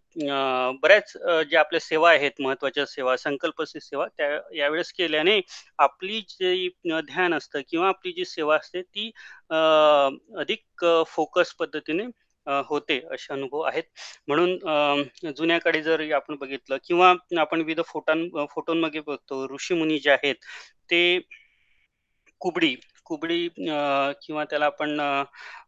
बऱ्याच 0.84 1.14
जे 1.50 1.58
आपल्या 1.58 1.80
सेवा 1.82 2.10
आहेत 2.12 2.42
महत्त्वाच्या 2.42 2.86
सेवा 2.86 3.16
संकल्पची 3.18 3.80
सेवा 3.82 4.06
त्या 4.18 4.30
यावेळेस 4.56 4.92
केल्याने 4.94 5.40
आपली 5.80 6.20
जी 6.30 6.68
ध्यान 6.88 7.34
असतं 7.34 7.62
किंवा 7.70 7.88
आपली 7.88 8.12
जी 8.14 8.26
सेवा 8.26 8.56
असते 8.56 8.82
ती 8.84 9.10
अधिक 9.52 10.86
फोकस 11.08 11.54
पद्धतीने 11.56 12.06
होते 12.68 13.00
असे 13.12 13.34
अनुभव 13.34 13.62
आहेत. 13.62 13.84
म्हणून 14.28 15.32
जुन्याकडे 15.38 15.82
जर 15.82 16.02
आपण 16.16 16.36
बघितलं 16.36 16.78
किंवा 16.84 17.14
आपण 17.40 17.62
विविध 17.62 17.82
फोटां 17.88 18.46
फोटोंमध्ये 18.52 19.02
बघतो 19.02 19.46
ऋषी 19.54 19.74
मुनी 19.74 20.00
जे 20.00 20.12
आहेत 20.12 20.36
ते 20.92 21.02
कुबडी 22.42 22.76
कुबडी 23.06 23.48
किंवा 24.22 24.44
त्याला 24.44 24.66
आपण 24.66 25.00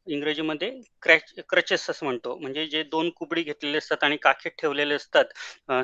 इंग्रजीमध्ये 0.08 0.70
क्रॅच 1.02 1.34
क्रचेस 1.50 1.90
असं 1.90 2.06
म्हणतो. 2.06 2.36
म्हणजे 2.38 2.66
जे 2.68 2.82
दोन 2.92 3.10
कुबडी 3.18 3.42
घेतलेले 3.44 3.78
असतात 3.78 4.04
आणि 4.04 4.18
काखेत 4.22 4.52
ठेवलेले 4.60 4.94
असतात 4.96 5.26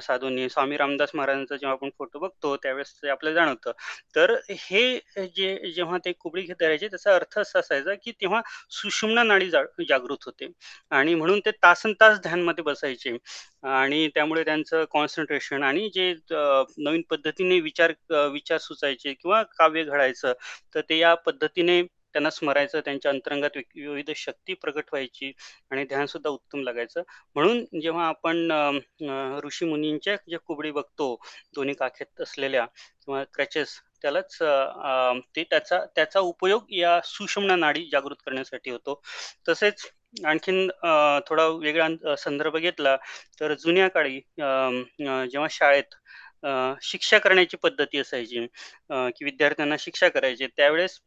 साधूंनी. 0.04 0.48
स्वामी 0.50 0.78
रामदास 0.78 1.12
महाराजांचा 1.16 1.56
जेव्हा 1.56 1.74
आपण 1.74 1.90
फोटो 1.98 2.20
बघतो 2.20 2.56
त्यावेळेस 2.64 2.94
ते 3.04 3.10
आपल्याला 3.10 3.40
जाणवतं. 3.40 3.72
तर 4.16 4.36
हे 4.50 5.00
जे 5.36 5.72
जेव्हा 5.76 5.98
ते 6.06 6.12
कुबडी 6.14 6.42
घेत 6.42 6.62
राहायचे 6.62 6.88
त्याचा 6.88 7.16
अर्थ 7.16 7.38
असा 7.40 7.60
असायचा 7.60 7.94
की 8.04 8.12
तेव्हा 8.22 8.42
सुषुम्ना 8.72 9.24
नाडी 9.24 9.50
जागृत 9.50 10.26
होते. 10.26 10.48
आणि 10.92 11.16
म्हणून 11.16 11.40
ते 11.46 11.52
तासन 11.64 11.94
तास 12.02 12.20
ध्यानमध्ये 12.22 12.64
बसायचे. 12.64 13.18
आणि 13.66 14.08
त्यामुळे 14.16 14.44
त्यांचं 14.46 14.84
कॉन्सन्ट्रेशन 14.92 15.64
आणि 15.64 15.90
जे 15.94 16.14
नवीन 16.32 17.02
पद्धतीने 17.10 17.60
विचार 17.62 17.92
विचार 18.32 18.58
सुचायचे 18.60 19.14
किंवा 19.14 19.42
काव्य 19.58 19.84
घडायचं 19.84 20.34
तर 20.76 20.82
ते 20.90 20.98
या 20.98 21.14
पद्धतीने 21.26 21.82
त्यांना 22.13 22.30
स्मरायचं 22.30 22.80
त्यांच्या 22.86 23.12
अंतरंगात 23.12 23.58
विविध 23.75 24.12
शक्ती 24.16 24.54
प्रकट 24.56 24.86
व्हायची 24.92 25.32
आणि 25.72 25.84
ध्यान 25.86 26.06
सुद्धा 26.06 26.30
उत्तम 26.30 26.62
लागायचं. 26.63 27.01
म्हणून 27.36 27.63
जेव्हा 27.82 28.08
आपण 28.08 28.51
ऋषी 29.46 29.66
मुनींच्या 29.66 30.16
ज्या 30.28 30.39
कुबडी 30.39 30.72
बघतो 30.72 31.16
दोन्ही 31.56 31.74
काखेत 31.75 32.22
असलेल्या 32.22 32.66
किंवा 32.66 33.24
क्रॅचेस 33.34 33.80
त्यालाच 34.01 34.38
ते 35.36 35.44
त्याचा 35.44 35.80
त्याचा 35.96 36.20
उपयोग 36.22 36.66
या 36.72 37.00
सुषमना 37.06 37.56
नाडी 37.56 37.88
जागृत 37.92 38.16
करण्यासाठी 38.25 38.72
होतो. 38.72 39.01
तसेच 39.48 39.86
आणखीन 40.25 40.70
थोडा 41.28 41.46
वेगळा 41.56 42.16
संदर्भ 42.18 42.58
घेतला 42.58 42.96
तर 43.42 43.54
जुन्या 43.56 43.88
काळी 43.89 44.20
जेव्हा 44.39 45.48
शाळेत 45.51 45.96
शिक्षा 46.84 47.18
करण्याची 47.18 47.58
पद्धती 47.58 48.00
असायची 48.00 48.46
की 48.89 49.25
विद्यार्थ्यांना 49.25 49.75
शिक्षा 49.80 50.10
करायची 50.10 50.48
त्यावेळेस 50.48 51.00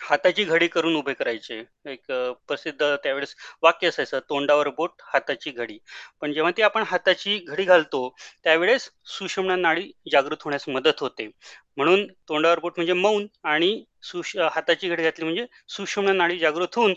हाताची 0.00 0.44
घडी 0.44 0.66
करून 0.68 0.96
उभे 0.96 1.12
करायचे. 1.14 1.58
एक 1.86 2.10
प्रसिद्ध 2.48 2.94
त्यावेळेस 2.94 3.34
वाक्य 3.62 3.88
असायचं 3.88 4.20
तोंडावर 4.28 4.68
बोट 4.76 5.02
हाताची 5.04 5.50
घडी. 5.50 5.78
पण 6.20 6.32
जेव्हा 6.32 6.52
ती 6.56 6.62
आपण 6.62 6.82
हाताची 6.86 7.38
घडी 7.38 7.64
घालतो 7.64 8.08
त्यावेळेस 8.44 8.88
सुषमना 9.08 9.56
नाडी 9.56 9.90
जागृत 10.12 10.42
होण्यास 10.44 10.68
मदत 10.68 11.00
होते. 11.00 11.30
म्हणून 11.76 12.06
तोंडावर 12.28 12.58
बोट 12.58 12.72
म्हणजे 12.76 12.92
मौन 12.94 13.26
आणि 13.44 13.84
सुश 14.02 14.36
हाताची 14.52 14.88
घडी 14.88 15.02
घातली 15.02 15.24
म्हणजे 15.24 15.46
सुषमना 15.68 16.12
नाडी 16.12 16.38
जागृत 16.38 16.76
होऊन 16.76 16.94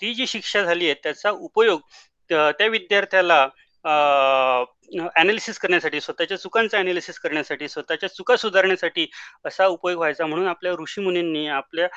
ती 0.00 0.14
जी 0.14 0.26
शिक्षा 0.26 0.62
झाली 0.62 0.84
आहे 0.84 0.94
त्याचा 1.02 1.30
उपयोग 1.30 1.80
त्या 2.30 2.66
विद्यार्थ्याला 2.66 3.46
अनालिसिस 3.84 5.58
करण्यासाठी 5.58 6.00
स्वतःच्या 6.00 6.36
चुकांचा 6.38 6.78
अनालिसिस 6.78 7.18
करण्यासाठी 7.18 7.68
स्वतःच्या 7.68 8.08
चुका 8.10 8.36
सुधारण्यासाठी 8.36 9.06
असा 9.44 9.66
उपयोग 9.68 9.98
व्हायचा 9.98 10.26
म्हणून 10.26 10.46
आपल्या 10.48 10.72
ऋषीमुनींनी 10.74 11.46
आपल्या 11.48 11.88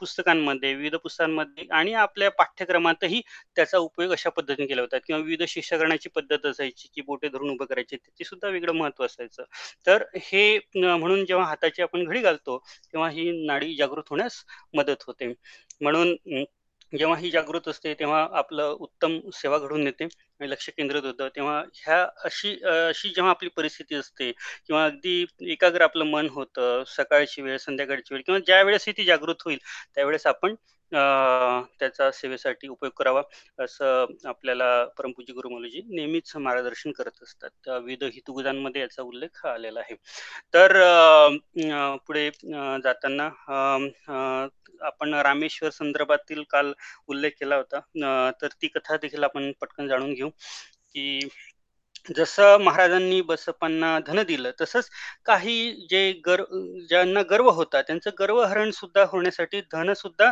पुस्तकांमध्ये 0.00 0.72
विविध 0.74 0.94
पुस्तकांमध्ये 0.96 1.66
आणि 1.72 1.92
आपल्या 1.96 2.30
पाठ्यक्रमातही 2.32 3.20
त्याचा 3.56 3.78
उपयोग 3.78 4.12
अशा 4.12 4.30
पद्धतीने 4.30 4.66
केला 4.66 4.80
होता. 4.80 4.98
किंवा 5.00 5.20
विविध 5.20 5.42
शिक्षा 5.48 5.76
करण्याची 5.78 6.08
पद्धत 6.10 6.46
असायची 6.46 6.88
की 6.94 7.00
बोटे 7.02 7.28
धरून 7.28 7.50
उभं 7.50 7.64
करायची 7.66 7.96
त्याची 7.96 8.24
सुद्धा 8.24 8.48
वेगळं 8.48 8.72
महत्त्व 8.74 9.04
असायचं. 9.04 9.42
तर 9.86 10.04
हे 10.18 10.58
म्हणून 10.76 11.24
जेव्हा 11.26 11.46
हाताची 11.46 11.82
आपण 11.82 12.04
घडी 12.04 12.20
घालतो 12.22 12.58
तेव्हा 12.84 13.08
ही 13.10 13.30
नाडी 13.46 13.74
जागृत 13.76 14.08
होण्यास 14.10 14.44
मदत 14.74 15.02
होते. 15.06 15.32
म्हणून 15.80 16.14
जेव्हा 16.92 17.16
ही 17.18 17.30
जागृत 17.30 17.68
असते 17.68 17.92
तेव्हा 17.94 18.26
आपलं 18.34 18.76
उत्तम 18.80 19.18
सेवा 19.34 19.58
घडून 19.58 19.86
येते 19.86 20.06
लक्ष 20.40 20.68
केंद्रित 20.68 21.04
होतं 21.04 21.28
तेव्हा 21.28 21.58
ह्या 21.74 22.02
अशी 22.24 22.54
अशी 22.64 23.08
जेव्हा 23.08 23.30
आपली 23.30 23.48
परिस्थिती 23.56 23.94
असते 23.94 24.30
किंवा 24.32 24.84
अगदी 24.84 25.24
एकाग्र 25.52 25.82
आपलं 25.82 26.04
मन 26.04 26.28
होतं 26.30 26.82
सकाळची 26.86 27.42
वेळ 27.42 27.56
संध्याकाळची 27.58 28.14
वेळ 28.14 28.22
किंवा 28.26 28.38
ज्या 28.46 28.62
वेळेस 28.62 28.86
ती 28.88 29.04
जागृत 29.04 29.42
होईल 29.44 29.58
त्यावेळेस 29.94 30.26
आपण 30.26 30.54
त्याचा 30.92 32.10
सेवेसाठी 32.10 32.68
उपयोग 32.68 32.92
करावा 32.96 33.22
असं 33.58 34.06
आपल्याला 34.24 34.84
परमपूज्य 34.98 35.32
गुरुमौलीजी 35.34 35.82
नेहमीच 35.88 36.32
मार्गदर्शन 36.36 36.92
करत 36.92 37.22
असतात. 37.22 37.68
विविध 37.68 38.02
हितगुजांमध्ये 38.04 38.80
याचा 38.82 39.02
उल्लेख 39.02 39.44
आलेला 39.46 39.80
आहे. 39.80 39.94
तर 40.54 40.72
पुढे 42.06 42.28
जाताना 42.84 43.28
आपण 44.80 45.14
रामेश्वर 45.14 45.70
संदर्भातील 45.70 46.42
काल 46.50 46.72
उल्लेख 47.08 47.30
केला 47.40 47.56
होता. 47.56 47.80
तर 48.42 48.48
ती 48.62 48.68
कथा 48.68 48.96
देखील 49.02 49.24
आपण 49.24 49.50
पटकन 49.60 49.88
जाणून 49.88 50.12
घेऊ. 50.14 50.29
की 50.92 51.30
जसं 52.06 52.58
महाराजांनी 52.64 53.20
बसपांना 53.22 53.98
धन 54.06 54.22
दिलं 54.26 54.50
तसंच 54.60 54.88
काही 55.26 55.54
जे 55.90 56.00
गर 56.26 56.42
ज्यांना 56.88 57.22
गर्व 57.30 57.48
होता 57.50 57.80
त्यांचं 57.82 58.10
गर्वहरण 58.18 58.70
सुद्धा 58.70 59.04
होण्यासाठी 59.08 59.60
धन 59.72 59.92
सुद्धा 59.94 60.30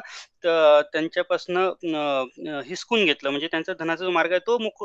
त्यांच्यापासनं 0.93 2.61
हिसकून 2.67 3.05
घेतलं. 3.05 3.31
म्हणजे 3.31 3.47
त्यांचा 3.51 3.73
धनाचा 3.79 4.05
जो 4.05 4.11
मार्ग 4.11 4.31
आहे 4.33 4.41
तो 4.47 4.57
मुख 4.59 4.83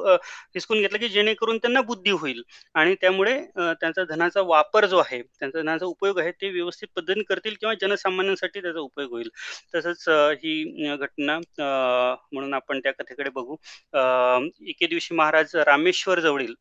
हिसकून 0.55 0.81
घेतला 0.81 0.97
की 0.97 1.07
जेणेकरून 1.09 1.57
त्यांना 1.57 1.81
बुद्धी 1.81 2.11
होईल. 2.11 2.41
आणि 2.75 2.95
त्यामुळे 3.01 3.37
त्यांचा 3.57 4.03
धनाचा 4.09 4.41
वापर 4.47 4.85
जो 4.85 4.97
आहे 4.99 5.21
त्यांचा 5.21 5.59
धनाचा 5.59 5.85
उपयोग 5.85 6.19
आहे 6.19 6.31
ते 6.31 6.49
व्यवस्थित 6.51 6.87
पद्धतीने 6.95 7.23
करतील 7.29 7.55
किंवा 7.59 7.73
जनसामान्यांसाठी 7.81 8.61
त्याचा 8.61 8.79
उपयोग 8.79 9.11
होईल. 9.11 9.29
तसंच 9.73 10.07
ही 10.43 10.95
घटना 10.95 11.39
म्हणून 11.59 12.53
आपण 12.53 12.79
त्या 12.79 12.91
कथेकडे 12.93 13.29
बघू. 13.29 13.55
एके 14.67 14.87
दिवशी 14.87 15.15
महाराज 15.15 15.55
रामेश्वर 15.67 16.19
जवळील 16.19 16.53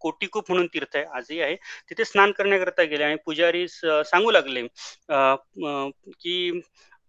कोटिकूप 0.00 0.50
म्हणून 0.50 0.66
तीर्थ 0.74 0.96
आहे 0.96 1.04
आजही 1.16 1.40
आहे. 1.40 1.56
तिथे 1.90 2.04
स्नान 2.04 2.32
करण्याकरता 2.32 2.82
गेले 2.84 3.04
आणि 3.04 3.16
पुजारी 3.26 3.66
सांगू 3.68 4.30
लागले 4.30 4.66
की 6.14 6.60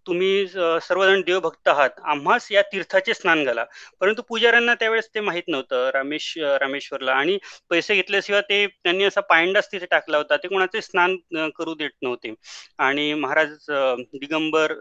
तुम्ही 0.05 0.47
सर्वजण 0.47 1.21
देवभक्त 1.25 1.67
आहात 1.67 1.99
आम्हास 2.09 2.47
या 2.51 2.61
तीर्थाचे 2.71 3.13
स्नान 3.13 3.43
घाला. 3.43 3.63
परंतु 4.01 4.21
पुजाऱ्यांना 4.29 4.73
त्यावेळेस 4.79 5.07
ते 5.15 5.19
माहीत 5.19 5.43
नव्हतं 5.47 5.89
रामेश 5.93 6.33
रामेश्वरला. 6.61 7.13
आणि 7.13 7.37
पैसे 7.69 7.95
घेतल्याशिवाय 7.95 8.41
ते 8.49 8.65
त्यांनी 8.67 9.03
असा 9.03 9.21
पायंडाच 9.29 9.71
तिथे 9.71 9.85
टाकला 9.91 10.17
होता 10.17 10.37
ते 10.43 10.47
कोणाचे 10.47 10.81
स्नान 10.81 11.17
करू 11.57 11.73
देत 11.75 11.91
नव्हते. 12.03 12.33
आणि 12.79 13.13
महाराज 13.13 13.55
दिगंबर 14.13 14.73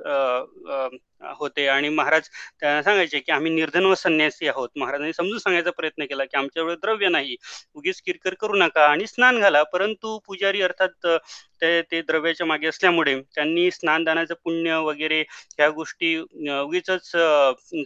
होते. 1.39 1.67
आणि 1.69 1.89
महाराज 1.89 2.29
त्यांना 2.61 2.83
सांगायचे 2.83 3.19
की 3.21 3.33
आम्ही 3.33 3.53
निर्धन 3.55 3.85
व 3.87 3.95
संन्यासी 3.95 4.49
आहोत. 4.49 4.69
महाराजांनी 4.77 5.13
समजून 5.13 5.39
सांगायचा 5.39 5.71
प्रयत्न 5.71 6.05
केला 6.05 6.25
की 6.25 6.37
आमच्याकडे 6.39 6.75
द्रव्य 6.77 7.09
नाही. 7.09 7.37
उगीच 7.75 8.01
किरकिर 8.03 8.35
करू 8.41 8.57
नका 8.57 8.87
आणि 8.87 9.07
स्नान 9.07 9.41
घाला. 9.41 9.63
परंतु 9.65 10.19
पुजारी 10.27 10.63
अर्थात 10.63 11.07
ते 11.63 11.81
ते 11.91 12.01
द्रव्याच्या 12.03 12.47
मागे 12.47 12.67
असल्यामुळे 12.69 13.15
त्यांनी 13.35 13.71
स्नानदानाचं 13.71 14.35
पुण्य 14.45 14.77
वगैरे 14.79 15.21
ह्या 15.57 15.69
गोष्टी 15.71 16.17
उगीच 16.19 16.85
उगीचच 16.91 17.11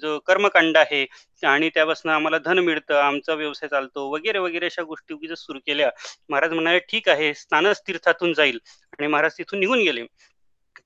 जो 0.03 0.19
कर्मकांड 0.27 0.77
आहे 0.77 1.05
आणि 1.43 1.69
त्यापासून 1.75 2.11
आम्हाला 2.13 2.39
धन 2.45 2.59
मिळतं 2.59 2.95
आमचा 2.97 3.35
व्यवसाय 3.35 3.69
चालतो 3.69 4.09
वगैरे 4.13 4.39
वगैरे 4.39 4.67
अशा 4.67 4.83
गोष्टी 4.83 5.15
उगीच 5.15 5.33
सुरू 5.39 5.59
केल्या. 5.67 5.91
महाराज 6.31 6.53
म्हणाले 6.53 6.79
ठीक 6.91 7.09
आहे 7.09 7.33
स्नानच 7.35 7.81
तीर्थातून 7.89 8.33
जाईल. 8.35 8.59
आणि 8.99 9.07
महाराज 9.07 9.39
तिथून 9.39 9.61
निघून 9.61 9.83
गेले. 9.83 10.05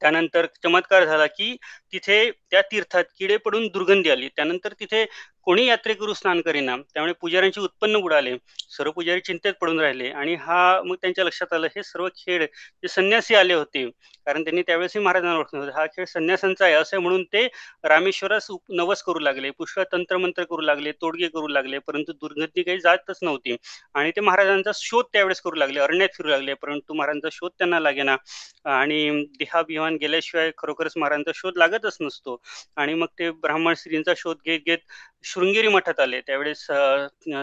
त्यानंतर 0.01 0.47
चमत्कार 0.63 1.05
झाला 1.05 1.27
की 1.27 1.57
तिथे 1.93 2.31
त्या 2.31 2.63
तीर्थात 2.63 3.05
किडे 3.19 3.37
पडून 3.37 3.67
दुर्गंधी 3.67 4.11
आली. 4.11 4.29
त्यानंतर 4.29 4.73
तिथे 4.73 5.07
कोणी 5.43 5.67
यात्रेकरू 5.67 6.13
स्नान 6.15 6.41
करेना. 6.41 6.77
त्यामुळे 6.77 7.13
पुजाऱ्यांचे 7.13 7.61
उत्पन्न 7.61 8.01
बुडाले. 8.01 8.37
सर्व 8.71 8.91
पुजारी 8.91 9.21
चिंतेत 9.21 9.53
पडून 9.61 9.81
राहिले. 9.81 10.09
आणि 10.09 10.35
हा 10.35 10.83
मग 10.83 10.95
त्यांच्या 10.95 11.25
लक्षात 11.25 11.53
आलं 11.53 11.67
हे 11.67 11.83
सर्व 11.83 12.09
खेळ 12.09 12.45
जे 12.83 12.89
संन्यासी 12.89 13.35
आले 13.35 13.55
होते. 13.55 13.91
कारण 14.27 14.45
त्यांनी 14.45 14.63
त्यावेळेसही 14.63 15.03
महाराजांना 15.03 15.37
ओळखले 15.39 15.61
होते 15.61 15.71
हा 15.75 15.87
खेळ 15.87 16.05
संन्यासांचा 16.05 16.65
आहे 16.65 16.75
असं 16.75 16.99
म्हणून 16.99 17.25
ते 17.25 17.49
रामेश्वरास 17.85 18.51
उप- 18.51 18.77
नवस 18.77 19.03
करू 19.03 19.19
लागले. 19.19 19.51
पुष्कळ 19.51 19.83
तंत्रमंत्र 19.93 20.45
करू 20.45 20.61
लागले. 20.61 20.93
तोडगे 20.93 21.29
करू 21.29 21.49
लागले. 21.49 21.79
परंतु 21.79 22.13
दुर्गती 22.13 22.63
काही 22.63 22.81
जातच 22.81 23.19
नव्हती. 23.23 23.57
आणि 23.95 24.11
ते 24.11 24.21
महाराजांचा 24.21 24.71
शोध 24.75 25.05
त्यावेळेस 25.13 25.41
करू 25.41 25.57
लागले. 25.57 25.81
अरण्यात 25.81 26.09
फिरू 26.15 26.29
लागले. 26.29 26.55
परंतु 26.55 26.95
महाराजांचा 26.95 27.29
शोध 27.33 27.51
त्यांना 27.59 27.81
लागेना. 27.81 28.17
आणि 28.65 29.25
देहाभिमान 29.39 29.97
गेल्याशिवाय 29.97 30.51
खरोखरच 30.59 30.93
महाराजांचा 30.97 31.31
शोध 31.35 31.57
लागत 31.57 31.82
लागतच 31.83 31.97
नसतो. 32.01 32.41
आणि 32.77 32.95
मग 32.95 33.07
ते 33.19 33.31
ब्राह्मण 33.33 33.75
स्त्रींचा 33.75 34.13
शोध 34.17 34.37
घेत 34.47 34.61
घेत 34.67 34.79
शृंगेरी 35.25 35.69
मठात 35.69 36.01
आले. 36.01 36.21
त्यावेळेस 36.21 36.67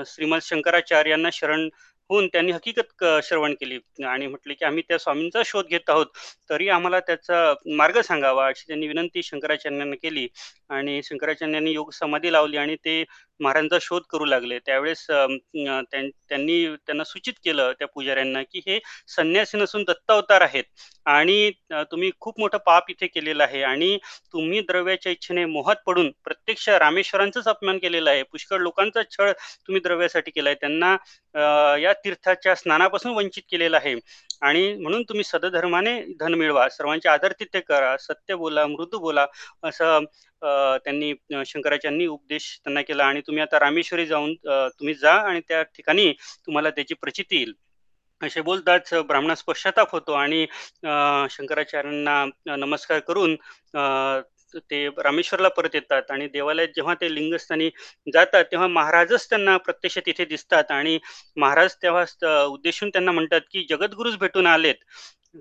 श्रीमद 0.08 0.40
शंकराचार्यांना 0.44 1.30
शरण 1.34 1.70
होऊन 2.10 2.28
त्यांनी 2.28 2.52
हकीकत 2.52 3.04
श्रवण 3.24 3.54
केली. 3.54 3.78
आणि 4.06 4.28
म्हटले 4.28 4.54
की 4.54 4.66
आम्ही 4.66 4.84
त्या 4.88 4.98
स्वामींचा 5.00 5.42
शोध 5.46 5.66
घेत 5.68 5.90
आहोत. 5.90 6.06
तरी 6.50 6.68
आम्हाला 6.70 7.00
त्याचा 7.00 7.54
मार्ग 7.76 8.00
सांगावा 8.02 8.48
अशी 8.48 8.64
त्यांनी 8.68 8.88
विनंती 8.88 9.24
शंकराचार्यांना 9.24 9.96
केली. 10.04 10.28
आणि 10.70 11.02
शंकराचार्यांनी 11.04 11.72
योग 11.72 11.92
समाधी 11.94 12.32
लावली 12.34 12.58
आणि 12.58 12.76
ते 12.86 13.04
महाराजांचा 13.40 13.78
शोध 13.82 14.02
करू 14.10 14.26
लागले. 14.26 14.60
त्यावेळेस 14.60 15.06
त्यां- 15.08 16.10
त्यांनी 16.30 16.76
त्यांना 16.76 17.04
सूचित 17.04 17.34
केलं 17.46 17.72
त्या 17.80 17.88
पुजाऱ्यांना 17.88 18.44
की 18.44 18.60
हे 18.68 18.80
संन्यासी 19.08 19.58
नसून 19.58 19.84
दत्तावतार 19.84 20.42
आहेत. 20.42 20.64
आणि 21.06 21.52
तुम्ही 21.74 22.12
खूप 22.20 22.40
मोठं 22.40 22.58
पाप 22.58 22.90
इथे 22.90 23.08
केलेलं 23.08 23.44
आहे 23.44 23.64
आणि 23.64 23.98
तुम्ही 24.34 24.62
द्रव्याच्या 24.62 25.12
इच्छेने 25.12 25.46
मोहात 25.46 25.76
पडून 25.88 26.12
प्रत्यक्ष 26.24 26.70
रामेश्वरांचाच 26.70 27.48
अपमान 27.48 27.78
केलेला 27.78 28.10
आहे. 28.10 28.24
पुष्कळ 28.24 28.58
लोकांचा 28.58 29.02
छळ 29.12 29.32
तुम्ही 29.68 29.82
द्रव्यासाठी 29.82 30.32
केलाय. 30.32 30.56
त्यांना 30.56 30.96
या 31.80 31.94
तीर्थाच्या 31.94 32.56
स्नानापासून 32.56 33.12
वंचित 33.12 33.44
केलेला 33.52 33.78
आहे. 33.78 33.96
आणि 34.42 34.74
म्हणून 34.74 35.04
तुम्ही 35.04 35.24
सदधर्माने 35.24 36.00
धन 36.20 36.34
मिळवा 36.34 36.68
सर्वांचे 36.70 37.10
आदरातिथ्य 37.10 37.60
करा 37.60 37.96
सत्य 37.98 38.36
बोला 38.36 38.66
मृदू 38.68 39.00
बोला 39.00 39.26
असं 39.64 40.06
त्यांनी 40.86 41.14
शंकराचार्यांनी 41.46 42.06
उपदेश 42.08 42.50
त्यांना 42.64 42.82
केला 42.82 43.06
आणि 43.06 43.22
तुम्ही 43.22 43.44
आता 43.44 43.60
रामेश्वरी 43.60 44.06
जाऊन 44.06 44.34
तुम्ही 44.46 44.94
जा 44.94 45.14
आणि 45.22 45.42
त्या 45.48 45.62
ठिकाणी 45.64 46.12
तुम्हाला 46.46 46.70
त्याची 46.70 46.94
प्रचिती 46.94 47.36
येईल. 47.36 47.54
असे 48.22 48.42
बोलताच 48.42 48.94
ब्राह्मणास 49.08 49.44
पश्चाताप 49.44 49.92
होतो 49.92 50.14
आणि 50.14 50.46
शंकराचार्यांना 51.30 52.26
नमस्कार 52.58 53.00
करून 53.00 53.36
ते 54.56 54.88
रामेश्वरला 54.98 55.48
परत 55.50 55.76
येतात 55.76 56.12
आणि 56.12 56.28
देवालयात 56.28 56.68
जेव्हा 56.76 56.94
ते 56.94 57.14
लिंगस्थानी 57.16 57.70
जातात 58.14 58.44
तेव्हा 58.44 58.68
महाराजच 58.70 59.28
त्यांना 59.30 59.58
प्रत्यक्ष 59.58 59.98
तिथे 60.06 60.26
दिसतात 60.26 60.72
आणि 60.72 60.98
महाराज 61.38 61.76
तेव्हा 61.76 62.44
उद्देशून 62.46 62.90
त्यांना 62.90 63.12
म्हणतात 63.12 63.42
की 63.52 63.66
जगद्गुरुच 63.70 64.18
भेटून 64.18 64.48
आलेत. 64.48 64.76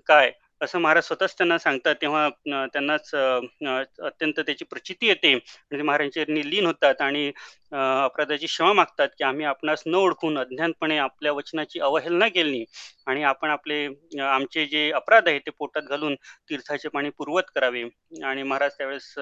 काय? 0.07 0.31
असं 0.61 0.79
महाराज 0.81 1.05
स्वतःच 1.05 1.35
त्यांना 1.39 1.59
सांगतात 1.59 1.95
तेव्हा 2.03 2.29
त्यांनाच 2.67 3.11
अत्यंत 3.15 4.41
त्याची 4.41 4.65
प्रचिती 4.65 5.07
येते. 5.07 5.35
म्हणजे 5.35 5.75
आणि 5.75 5.83
महाराजांची 5.83 6.51
लीन 6.51 6.67
होतात 6.67 7.01
आणि 7.03 7.27
अपराधाची 7.73 8.47
क्षमा 8.47 8.73
मागतात 8.73 9.09
की 9.19 9.25
आम्ही 9.25 9.47
आपणास 9.47 9.83
न 9.87 9.95
ओळखून 9.95 10.39
अज्ञानपणे 10.39 10.99
आपल्या 10.99 11.33
वचनाची 11.33 11.81
अवहेलना 11.81 12.29
केली 12.29 12.65
आणि 13.07 13.23
आपण 13.25 13.51
आपले 13.51 13.85
आमचे 14.23 14.67
जे 14.67 14.91
अपराध 14.93 15.29
आहेत 15.29 15.41
ते 15.47 15.51
पोटात 15.59 15.83
घालून 15.85 16.15
तीर्थाचे 16.51 16.89
पाणी 16.89 17.11
पूर्वत 17.19 17.51
करावे. 17.55 17.83
आणि 18.25 18.43
महाराज 18.43 18.73
त्यावेळेस 18.79 19.15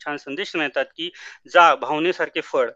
छान 0.00 0.16
संदेश 0.16 0.54
नेतात 0.56 0.84
की 0.96 1.10
जा 1.54 1.74
भावनेसारखे 1.76 2.40
फळ. 2.42 2.70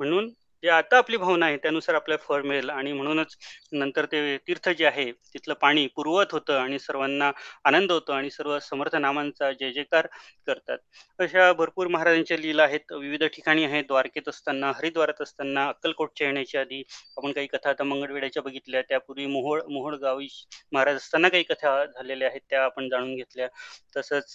म्हणून 0.00 0.28
जे 0.66 0.70
आता 0.72 0.98
आपली 0.98 1.16
भावना 1.16 1.46
आहे 1.46 1.56
त्यानुसार 1.56 1.94
आपल्याला 1.94 2.24
फळ 2.24 2.42
मिळेल. 2.42 2.70
आणि 2.70 2.92
म्हणूनच 2.92 3.36
नंतर 3.72 4.04
ते 4.12 4.36
तीर्थ 4.46 4.68
जे 4.70 4.86
आहे 4.86 5.10
तिथलं 5.34 5.54
पाणी 5.60 5.86
पूर्वत 5.96 6.32
होतं 6.32 6.58
आणि 6.60 6.78
सर्वांना 6.78 7.30
आनंद 7.64 7.92
होतो 7.92 8.12
आणि 8.12 8.30
सर्व 8.30 8.58
समर्थ 8.62 8.96
नामांचा 8.96 9.50
जय 9.52 9.70
जयकार 9.72 10.06
करतात. 10.46 10.78
अशा 11.18 11.52
भरपूर 11.52 11.86
महाराजांच्या 11.88 12.36
लीला 12.38 12.62
आहेत. 12.62 12.92
विविध 12.92 13.24
ठिकाणी 13.26 13.64
आहेत. 13.64 13.84
द्वारकेत 13.88 14.28
असताना 14.28 14.72
हरिद्वारात 14.76 15.22
असताना 15.22 15.66
अक्कलकोटच्या 15.68 16.26
येण्याच्या 16.26 16.60
आधी 16.60 16.82
आपण 17.16 17.32
काही 17.32 17.46
कथा 17.46 17.70
आता 17.70 17.84
मंगळवेढ्याच्या 17.84 18.42
बघितल्या. 18.42 18.82
त्यापूर्वी 18.88 19.26
मोहोळ 19.26 19.62
मोहोळ 19.70 19.94
गावी 20.02 20.28
महाराज 20.72 20.96
असताना 20.96 21.28
काही 21.28 21.42
कथा 21.44 21.84
झालेल्या 21.86 22.28
आहेत 22.28 22.40
त्या 22.50 22.64
आपण 22.64 22.88
जाणून 22.88 23.14
घेतल्या. 23.16 23.48
तसंच 23.96 24.34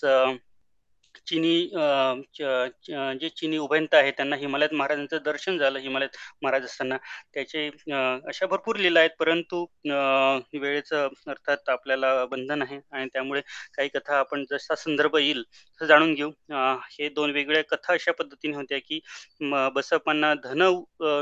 चिनी 1.28 1.54
जे 3.20 3.30
चिनी 3.30 3.58
उभयंत 3.58 3.94
आहे 3.96 4.12
त्यांना 4.12 4.36
हिमालयात 4.36 4.74
महाराजांचं 4.74 5.18
दर्शन 5.26 5.58
झालं 5.58 5.80
हिमालयात 5.80 6.18
महाराज 6.44 6.66
असताना. 6.66 6.98
त्याचे 7.34 7.68
अशा 8.28 8.46
भरपूर 8.46 8.76
लीला 8.78 9.00
आहेत 9.00 9.12
परंतु 9.20 9.66
वेळेचं 10.54 11.08
अर्थात 11.28 11.70
आपल्याला 11.70 12.14
बंधन 12.26 12.62
आहे 12.62 12.80
आणि 12.92 13.08
त्यामुळे 13.14 13.42
काही 13.78 13.90
कथा 13.90 14.18
आपण 14.20 14.46
जसा 14.52 14.76
संदर्भ 14.76 15.18
येईल 15.18 15.44
तसं 15.44 15.86
जाणून 15.86 16.14
घेऊ. 16.14 16.30
हे 16.92 17.10
दोन 17.10 17.32
वेगळ्या 17.34 17.64
कथा 17.70 17.94
अशा 17.94 18.12
पद्धतीने 18.20 18.56
होत्या 18.56 18.78
की 18.80 19.00
बसपांना 19.42 19.68
बसप्पांना 19.76 20.34
धन 20.44 20.62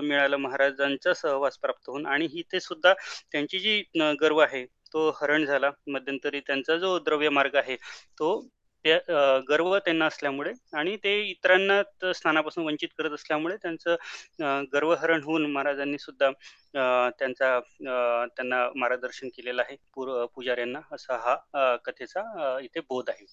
मिळालं 0.06 0.38
महाराजांचा 0.38 1.14
सहवास 1.14 1.58
प्राप्त 1.58 1.90
होऊन 1.90 2.06
आणि 2.06 2.28
इथे 2.34 2.60
सुद्धा 2.60 2.94
त्यांची 3.32 3.60
जी 3.60 3.82
गर्व 4.22 4.40
आहे 4.40 4.66
तो 4.94 5.10
हरण 5.22 5.46
झाला. 5.46 5.70
मध्यंतरी 5.88 6.40
त्यांचा 6.40 6.76
जो 6.78 6.98
द्रव्य 7.00 7.30
मार्ग 7.30 7.56
आहे 7.56 7.76
तो 8.20 8.30
ते 8.86 8.98
गर्व 9.50 9.78
त्यांना 9.78 10.06
असल्यामुळे 10.06 10.52
आणि 10.74 10.96
ते 11.04 11.20
इतरांना 11.22 11.82
स्थानापासून 11.82 12.14
स्नानापासून 12.14 12.66
वंचित 12.66 12.90
करत 12.98 13.12
असल्यामुळे 13.14 13.56
त्यांचं 13.58 14.66
गर्वहरण 14.74 15.24
होऊन 15.24 15.46
महाराजांनी 15.52 15.98
सुद्धा 16.00 16.30
त्यांचा 17.20 17.60
त्यांना 18.28 18.68
मार्गदर्शन 18.76 19.28
केलेलं 19.38 19.62
आहे. 19.62 19.76
पूर 19.96 20.26
पुजाऱ्यांना 20.36 20.80
असा 20.92 21.18
हा 21.18 21.76
कथेचा 21.86 22.58
इथे 22.64 22.80
बोध 22.90 23.10
आहे. 23.10 23.26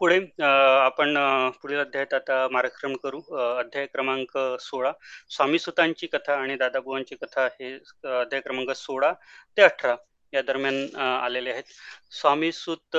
पुढे 0.00 0.18
आपण 0.42 1.16
पुढील 1.62 1.78
अध्यायात 1.80 2.14
आता 2.14 2.46
मार्गक्रम 2.52 2.94
करू. 3.02 3.20
अध्याय 3.58 3.86
क्रमांक 3.86 4.36
सोळा. 4.60 4.92
स्वामी 5.30 5.58
सुतांची 5.58 6.06
कथा 6.06 6.34
आणि 6.34 6.56
दादाबुवांची 6.56 7.16
कथा 7.22 7.46
हे 7.60 7.72
अध्याय 8.20 8.40
क्रमांक 8.40 8.70
सोळा 8.76 9.12
ते 9.56 9.62
अठरा. 9.62 9.94
या 10.34 10.42
दरम्यान 10.42 10.96
आलेले 10.96 11.50
आहेत. 11.50 11.62
स्वामी 12.10 12.52
सुत 12.52 12.96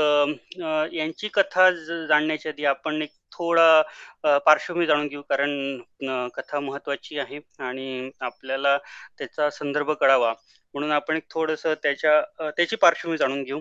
यांची 0.94 1.28
कथा 1.28 1.72
ज- 1.72 2.08
जाणण्याच्या 2.10 2.52
आधी 2.52 2.66
आपण 2.66 3.02
एक 3.02 3.10
थोडा 3.32 3.82
पार्श्वभूमी 4.24 4.86
जाणून 4.86 5.08
घेऊ. 5.08 5.22
कारण 5.22 5.78
कथा 6.28 6.60
महत्वाची 6.60 7.20
आहे 7.20 7.40
आणि 7.60 8.10
आपल्याला 8.20 8.78
त्याचा 9.18 9.50
संदर्भ 9.50 9.92
कळावा. 9.92 10.34
म्हणून 10.74 10.92
आपण 10.92 11.18
एक 11.18 11.24
थोडंसं 11.32 11.74
त्याच्या 11.74 12.22
त्याची 12.50 12.76
पार्श्वभूमी 12.76 13.18
जाणून 13.18 13.44
घेऊ. 13.44 13.60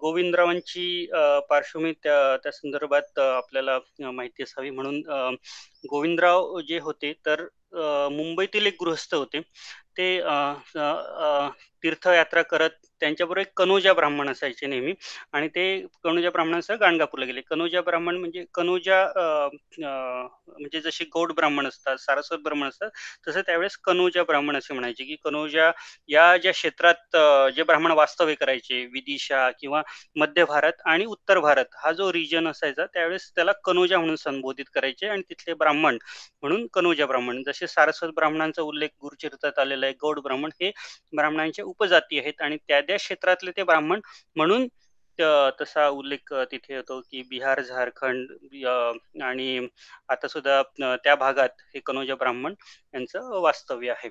गोविंदरावांची 0.00 1.06
पार्श्वभूमी 1.50 1.92
त्या 1.92 2.36
त्या 2.36 2.52
संदर्भात 2.52 3.18
आपल्याला 3.18 3.78
माहिती 4.00 4.42
असावी. 4.42 4.70
म्हणून 4.70 5.02
गोविंदराव 5.90 6.60
जे 6.60 6.78
होते 6.78 7.12
तर 7.26 7.46
मुंबईतील 8.12 8.66
एक 8.66 8.76
गृहस्थ 8.80 9.14
होते. 9.14 9.40
ते 9.98 10.20
तीर्थयात्रा 11.82 12.42
करत 12.42 12.70
त्यांच्याबरोबर 13.00 13.40
एक 13.40 13.52
कनोजा 13.56 13.92
ब्राह्मण 13.92 14.28
असायचे 14.30 14.66
नेहमी. 14.66 14.92
आणि 15.32 15.48
ते 15.48 15.64
कनोजा 16.04 16.30
ब्राह्मणांसह 16.30 16.74
गाणगापूरला 16.80 17.26
गेले. 17.26 17.40
कनोजा 17.50 17.80
ब्राह्मण 17.80 18.16
म्हणजे 18.16 18.44
कनोजा 18.54 19.04
म्हणजे 19.78 20.80
जसे 20.80 21.04
गौड 21.14 21.32
ब्राह्मण 21.34 21.66
असतात 21.66 21.96
सारस्वत 22.00 22.38
ब्राह्मण 22.44 22.68
असतात 22.68 22.90
तसं 23.28 23.40
त्यावेळेस 23.46 23.76
कनोजा 23.84 24.22
ब्राह्मण 24.24 24.56
असे 24.56 24.74
म्हणायचे 24.74 25.04
की 25.04 25.16
कनोजा 25.24 25.70
या 26.08 26.36
ज्या 26.36 26.52
क्षेत्रात 26.52 27.16
जे 27.56 27.62
ब्राह्मण 27.62 27.92
वास्तव्य 27.92 28.34
करायचे 28.34 28.84
विदिशा 28.92 29.48
किंवा 29.60 29.82
मध्य 30.16 30.44
भारत 30.44 30.82
आणि 30.86 31.04
उत्तर 31.06 31.38
भारत 31.40 31.74
हा 31.84 31.92
जो 31.92 32.12
रिजन 32.12 32.48
असायचा 32.48 32.86
त्यावेळेस 32.86 33.30
त्याला 33.34 33.52
कनोजा 33.64 33.98
म्हणून 33.98 34.16
संबोधित 34.16 34.64
करायचे 34.74 35.08
आणि 35.08 35.22
तिथले 35.30 35.54
ब्राह्मण 35.54 35.98
म्हणून 36.42 36.66
कनोजा 36.74 37.06
ब्राह्मण. 37.06 37.42
जसे 37.46 37.66
सारस्वत 37.66 38.10
ब्राह्मणांचा 38.16 38.62
उल्लेख 38.62 38.88
गुरुचरित्रात 39.02 39.58
आलेला 39.58 39.86
आहे 39.86 39.94
गौड 40.02 40.18
ब्राह्मण 40.20 40.50
हे 40.60 40.70
ब्राह्मणांचे 41.16 41.62
उपजाती 41.70 42.18
आहेत 42.18 42.42
आणि 42.42 42.56
त्या 42.68 42.80
त्या 42.80 42.96
क्षेत्रातले 42.96 43.50
ते 43.50 43.62
ब्राह्मण 43.62 44.00
म्हणून 44.36 44.66
तसा 45.60 45.86
उल्लेख 45.88 46.32
तिथे 46.50 46.76
होतो 46.76 47.00
की 47.00 47.22
बिहार 47.22 47.60
झारखंड 47.62 48.30
आणि 49.22 49.66
आता 50.08 50.28
सुद्धा 50.28 50.62
त्या 50.96 51.14
भागात 51.14 51.62
हे 51.74 51.80
कनोजा 51.80 52.14
ब्राह्मण 52.14 52.54
यांचं 52.94 53.40
वास्तव्य 53.40 53.90
आहे. 53.90 54.08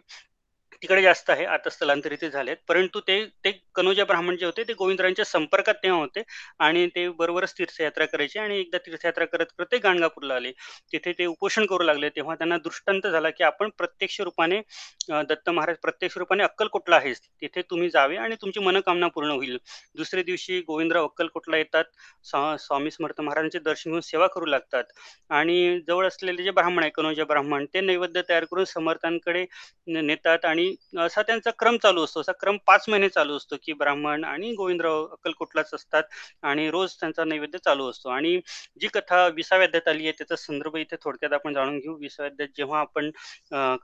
तिकडे 0.81 1.01
जास्त 1.01 1.29
आहे 1.29 1.45
आता 1.45 1.69
स्थलांतरित 1.69 2.23
झालेत. 2.25 2.57
परंतु 2.67 2.99
ते 3.07 3.15
ते 3.45 3.51
कनोजा 3.75 4.03
ब्राह्मण 4.05 4.35
जे 4.37 4.45
होते 4.45 4.63
ते 4.67 4.73
गोविंदरांच्या 4.73 5.25
संपर्कात 5.25 5.75
तेव्हा 5.83 5.99
होते 5.99 6.21
आणि 6.59 6.85
ते 6.95 7.07
बरोबरच 7.19 7.53
तीर्थयात्रा 7.57 8.05
करायचे 8.05 8.39
आणि 8.39 8.59
एकदा 8.59 8.77
तीर्थयात्रा 8.85 9.25
करत 9.25 9.45
करत 9.57 9.65
ते 9.71 9.77
गाणगापूरला 9.83 10.35
आले. 10.35 10.51
तिथे 10.93 11.11
ते 11.17 11.25
उपोषण 11.25 11.65
करू 11.65 11.83
लागले. 11.83 12.09
तेव्हा 12.15 12.35
त्यांना 12.35 12.57
दृष्टांत 12.63 13.07
झाला 13.07 13.29
की 13.29 13.43
आपण 13.43 13.69
प्रत्यक्ष 13.77 14.19
रूपाने 14.21 14.61
दत्त 15.29 15.49
महाराज 15.49 15.75
प्रत्यक्ष 15.81 16.17
रूपाने 16.17 16.43
अक्कलकोटला 16.43 16.95
आहेस. 16.95 17.21
तिथे 17.41 17.61
तुम्ही 17.69 17.89
जावे 17.89 18.15
आणि 18.17 18.35
तुमची 18.41 18.59
मनोकामना 18.59 19.07
पूर्ण 19.09 19.31
होईल. 19.31 19.57
दुसऱ्या 19.95 20.23
दिवशी 20.23 20.59
गोविंदराव 20.67 21.05
अक्कलकोटला 21.05 21.57
येतात. 21.57 21.83
स्वा- 22.23 22.55
स्वामी 22.59 22.91
समर्थ 22.91 23.21
महाराजांचे 23.21 23.59
दर्शन 23.59 23.89
घेऊन 23.89 24.01
सेवा 24.03 24.27
करू 24.27 24.45
लागतात. 24.45 24.83
आणि 25.29 25.79
जवळ 25.87 26.07
असलेले 26.07 26.43
जे 26.43 26.51
ब्राह्मण 26.51 26.83
आहे 26.83 26.91
कनोजा 26.95 27.23
ब्राह्मण 27.25 27.65
ते 27.73 27.81
नैवेद्य 27.81 28.21
तयार 28.29 28.43
करून 28.45 28.65
समर्थांकडे 28.65 29.45
नेतात 30.01 30.45
आणि 30.45 30.68
असा 30.97 31.21
त्यांचा 31.21 31.51
क्रम 31.59 31.77
चालू 31.77 32.03
असतो. 32.03 32.21
असा 32.21 32.31
क्रम 32.31 32.57
पाच 32.67 32.85
महिने 32.89 33.09
चालू 33.09 33.35
असतो 33.37 33.55
की 33.63 33.73
ब्राह्मण 33.73 34.23
आणि 34.23 34.51
गोविंदराव 34.55 35.05
अक्कलकोटलाच 35.05 35.73
असतात 35.73 36.03
आणि 36.43 36.69
रोज 36.71 36.93
त्यांचा 36.99 37.23
नैवेद्य 37.23 37.57
चालू 37.65 37.89
असतो. 37.89 38.09
आणि 38.09 38.35
जी 38.81 38.87
कथा 38.93 39.25
विसाव्याध्यात 39.27 39.87
आली 39.87 40.03
आहे 40.03 40.11
त्याचा 40.11 40.35
संदर्भ 40.35 40.75
इथे 40.77 40.95
थोडक्यात 41.03 41.33
आपण 41.33 41.53
जाणून 41.53 41.79
घेऊ. 41.79 41.97
विसाव्याध्यात 41.99 42.47
जेव्हा 42.57 42.79
आपण 42.79 43.11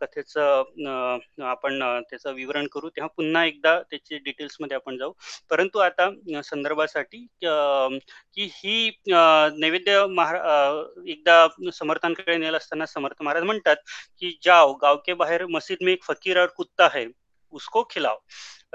कथेचं 0.02 1.18
आपण 1.44 1.80
त्याचं 2.10 2.34
विवरण 2.34 2.68
करू 2.68 2.90
तेव्हा 2.90 3.08
पुन्हा 3.18 3.46
एकदा 3.46 3.80
त्याचे 3.82 4.18
डिटेल्समध्ये 4.18 4.76
आपण 4.76 4.98
जाऊ. 4.98 5.12
परंतु 5.50 5.80
आता 5.80 6.10
संदर्भासाठी 6.44 7.26
अं, 7.44 7.98
की 8.36 8.48
ही 8.54 8.90
नैवेद्य 9.08 10.06
महारा 10.10 10.84
एकदा 11.08 11.48
समर्थांकडे 11.74 12.38
नेलं 12.38 12.58
असताना 12.58 12.86
समर्थ 12.86 13.22
महाराज 13.24 13.44
म्हणतात 13.44 13.76
की 14.20 14.38
जाओ 14.44 14.74
गाव 14.74 14.96
के 15.06 15.14
बाहेर 15.14 15.46
मस्जिद 15.46 15.78
में 15.82 15.92
एक 15.94 16.04
फकीर 16.04 16.42
और 16.42 16.48
कुत्ता 16.78 16.98
है 16.98 17.06
उसको 17.54 17.84
खिलाव 17.92 18.18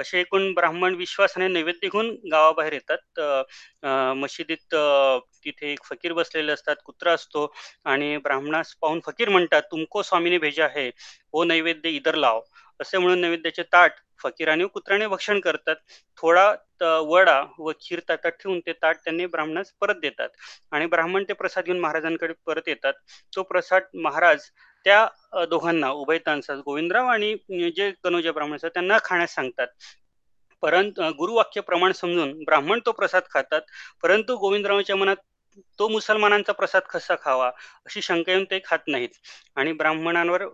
असे 0.00 0.20
एकूण 0.20 0.52
ब्राह्मण 0.54 0.94
विश्वासाने 0.96 1.48
नैवेद्य 1.48 1.88
घेऊन 1.88 2.08
गावाबाहेर 2.32 2.72
येतात. 2.72 3.20
मशिदीत 4.16 4.74
तिथे 5.44 5.72
एक 5.72 5.82
फकीर 5.84 6.12
बसलेले 6.12 6.52
असतात 6.52 6.76
कुत्रा 6.84 7.12
असतो 7.12 7.46
आणि 7.84 8.16
ब्राह्मणास 8.24 8.74
पाहून 8.82 9.00
फकीर 9.06 9.28
म्हणतात 9.28 9.62
तुमको 9.70 10.02
स्वामीने 10.02 10.38
भेजा 10.38 10.68
है 10.76 10.88
हो 11.34 11.44
नैवेद्य 11.44 11.90
इधर 11.90 12.14
लाव. 12.14 12.40
असे 12.80 12.98
म्हणून 12.98 13.20
नैवेद्याचे 13.20 13.62
ताट 13.72 13.92
फकीर 14.22 14.48
आणि 14.48 14.66
कुत्र्याने 14.72 15.06
भक्षण 15.06 15.40
करतात. 15.40 15.76
थोडा 16.18 17.00
वडा 17.08 17.40
व 17.58 17.72
खीर 17.80 18.00
ताटात 18.08 18.32
ठेवून 18.40 18.60
ते 18.66 18.72
ताट 18.82 18.96
त्यांनी 19.04 19.26
ब्राह्मणास 19.26 19.72
परत 19.80 19.96
देतात. 20.02 20.28
आणि 20.72 20.86
ब्राह्मण 20.86 21.24
ते 21.28 21.32
प्रसाद 21.32 21.64
घेऊन 21.64 21.80
महाराजांकडे 21.80 22.32
परत 22.46 22.68
येतात. 22.68 22.92
तो 23.36 23.42
प्रसाद 23.42 23.82
महाराज 23.94 24.50
त्या 24.86 25.44
दोघांना 25.50 25.90
उभयतांचा 25.92 26.54
गोविंदराव 26.56 27.06
आणि 27.08 27.34
जे 27.76 27.90
कनोजा 28.04 28.32
ब्राह्मण 28.32 28.56
असतात 28.56 28.70
त्यांना 28.74 28.98
खाण्यास 29.04 29.34
सांगतात. 29.34 29.66
परंतु 30.62 31.10
गुरुवाक्य 31.18 31.60
प्रमाण 31.60 31.92
समजून 31.92 32.32
ब्राह्मण 32.44 32.80
तो 32.86 32.92
प्रसाद 32.92 33.22
खातात 33.30 33.62
परंतु 34.02 34.36
गोविंदरावांच्या 34.38 34.96
मनात 34.96 35.16
तो 35.78 35.86
मुसलमानांचा 35.88 36.52
प्रसाद 36.52 36.82
कसा 36.90 37.14
खावा 37.22 37.46
अशी 37.86 38.02
शंका 38.02 38.32
येऊन 38.32 38.44
ते 38.50 38.58
खात 38.64 38.78
नाहीत. 38.88 39.08
आणि 39.56 39.72
ब्राह्मणांवर 39.72 40.44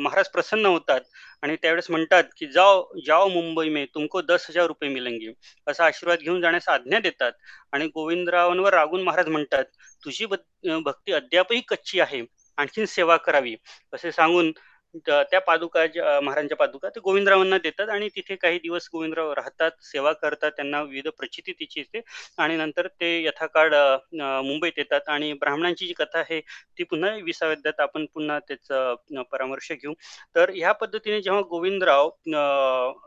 महाराज 0.00 0.28
प्रसन्न 0.28 0.66
होतात 0.66 1.00
आणि 1.42 1.56
त्यावेळेस 1.62 1.90
म्हणतात 1.90 2.24
की 2.38 2.46
जाओ 2.52 2.82
जाओ 3.06 3.28
मुंबई 3.28 3.68
मे 3.68 3.84
तुमको 3.94 4.20
दस 4.22 4.46
हजार 4.50 4.66
रुपये 4.66 4.88
मिलंगे. 4.90 5.32
असा 5.66 5.84
आशीर्वाद 5.86 6.18
घेऊन 6.18 6.40
जाण्यास 6.40 6.68
आज्ञा 6.68 6.98
देतात. 7.00 7.32
आणि 7.72 7.86
गोविंदरावांवर 7.94 8.74
रागून 8.74 9.02
महाराज 9.02 9.28
म्हणतात 9.28 9.64
तुझी 10.04 10.26
भक्ती 10.26 11.12
अद्यापही 11.12 11.60
कच्ची 11.68 12.00
आहे. 12.00 12.22
आणखीन 12.58 12.84
सेवा 12.86 13.16
करावी 13.18 13.56
असे 13.92 14.12
सांगून 14.12 14.52
त्या 15.06 15.38
पादुका 15.40 15.84
ज्या- 15.86 16.20
महाराजांच्या 16.22 16.56
पादुका 16.56 16.88
ते 16.88 17.00
गोविंदरावांना 17.00 17.56
देतात 17.58 17.88
आणि 17.88 18.08
तिथे 18.16 18.34
काही 18.36 18.58
दिवस 18.58 18.88
गोविंदराव 18.92 19.32
राहतात 19.32 19.70
सेवा 19.82 20.12
करतात 20.12 20.50
त्यांना 20.50 20.82
विविध 20.82 21.08
प्रचिती 21.18 21.52
तिची 21.52 21.80
येते 21.80 22.00
आणि 22.38 22.56
नंतर 22.56 22.86
ते 23.00 23.08
यथाकाळ 23.24 23.74
मुंबईत 24.14 24.78
येतात 24.78 25.08
आणि 25.08 25.32
ब्राह्मणांची 25.34 25.86
जी 25.86 25.92
कथा 25.94 26.18
आहे 26.18 26.40
ती 26.78 26.84
पुन्हा 26.84 27.10
विसाव्यात 27.24 27.80
आपण 27.80 28.04
पुन्हा 28.14 28.38
त्याचं 28.48 29.22
परामर्श 29.32 29.70
घेऊ. 29.72 29.92
तर 30.36 30.50
ह्या 30.50 30.72
पद्धतीने 30.74 31.20
जेव्हा 31.22 31.40
गोविंदराव 31.50 32.08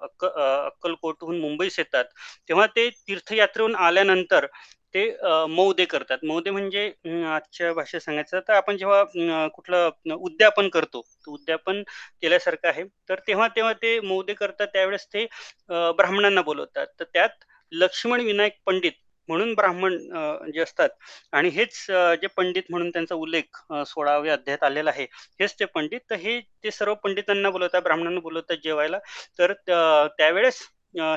अक्क 0.02 0.26
अक्कलकोटहून 0.26 1.40
मुंबईस 1.40 1.80
येतात 1.80 2.06
तेव्हा 2.50 2.66
ते 2.76 2.90
तीर्थयात्रेहून 3.00 3.76
आल्यानंतर 3.78 4.46
ते 4.94 5.02
मौदे 5.50 5.86
करतात. 5.86 6.18
मौदे 6.24 6.52
म्हणजे 6.52 6.86
आजच्या 7.28 7.74
भाषेत 7.74 8.02
सांगायचं 8.02 8.40
तर 8.48 8.54
आपण 8.54 8.78
जेव्हा 8.78 9.48
कुठलं 9.56 10.14
उद्यापन 10.16 10.70
करतो 10.70 11.02
तर 11.02 11.32
उद्यापन 11.32 11.82
केल्यासारखं 12.22 12.68
आहे. 12.70 12.84
तर 13.10 13.20
तेव्हा 13.28 13.48
तेव्हा 13.56 13.74
ते 13.82 14.00
मौदे 14.02 14.34
करतात 14.34 14.68
त्यावेळेस 14.74 15.06
ते 15.14 15.26
ब्राह्मणांना 15.70 16.42
बोलवतात. 16.42 16.88
तर 17.00 17.04
त्यात 17.14 17.44
लक्ष्मण 17.72 18.22
विनायक 18.22 18.54
पंडित 18.66 18.92
म्हणून 19.30 19.54
ब्राह्मण 19.54 19.98
जे 20.54 20.62
असतात. 20.62 20.90
आणि 21.34 21.50
हेच 21.50 21.76
जे 22.22 22.28
पंडित 22.38 22.64
म्हणून 22.70 22.90
त्यांचा 22.90 23.16
उल्लेख 23.16 23.58
सोळाव्या 23.88 24.34
अध्यायात 24.34 24.64
आलेला 24.64 24.90
आहे 24.90 25.04
हेच 25.40 25.56
ते 25.60 25.66
पंडित. 25.66 26.00
तर 26.10 26.16
हे 26.16 26.40
ते 26.64 26.72
सर्व 26.72 26.94
पंडितांना 27.04 27.50
बोलवतात 27.50 27.82
ब्राह्मणांना 27.82 28.20
बोलवतात 28.20 28.58
जेवायला. 28.64 29.00
तर 29.40 29.54
त्यावेळेस 30.18 30.62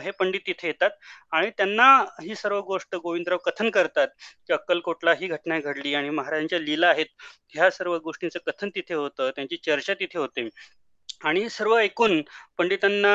हे 0.03 0.11
पंडित 0.11 0.41
तिथे 0.47 0.67
येतात 0.67 0.91
आणि 1.33 1.51
त्यांना 1.51 1.87
ही 2.23 2.35
सर्व 2.35 2.61
गोष्ट 2.63 2.95
गोविंदराव 2.97 3.39
कथन 3.45 3.71
करतात 3.71 4.09
की 4.47 4.53
अक्कलकोटला 4.53 5.13
ही 5.13 5.27
घटना 5.29 5.59
घडली 5.61 5.95
आणि 5.95 6.11
महाराजांच्या 6.11 6.59
लीला 6.61 6.89
आहेत 6.89 7.07
ह्या 7.55 7.71
सर्व 7.71 7.97
गोष्टींचं 7.99 8.39
कथन 8.47 8.69
तिथे 8.75 8.95
होतं 8.95 9.31
त्यांची 9.37 9.57
चर्चा 9.65 9.95
तिथे 9.95 10.19
होते. 10.19 10.49
आणि 11.25 11.49
सर्व 11.51 11.75
ऐकून 11.77 12.21
पंडितांना 12.59 13.11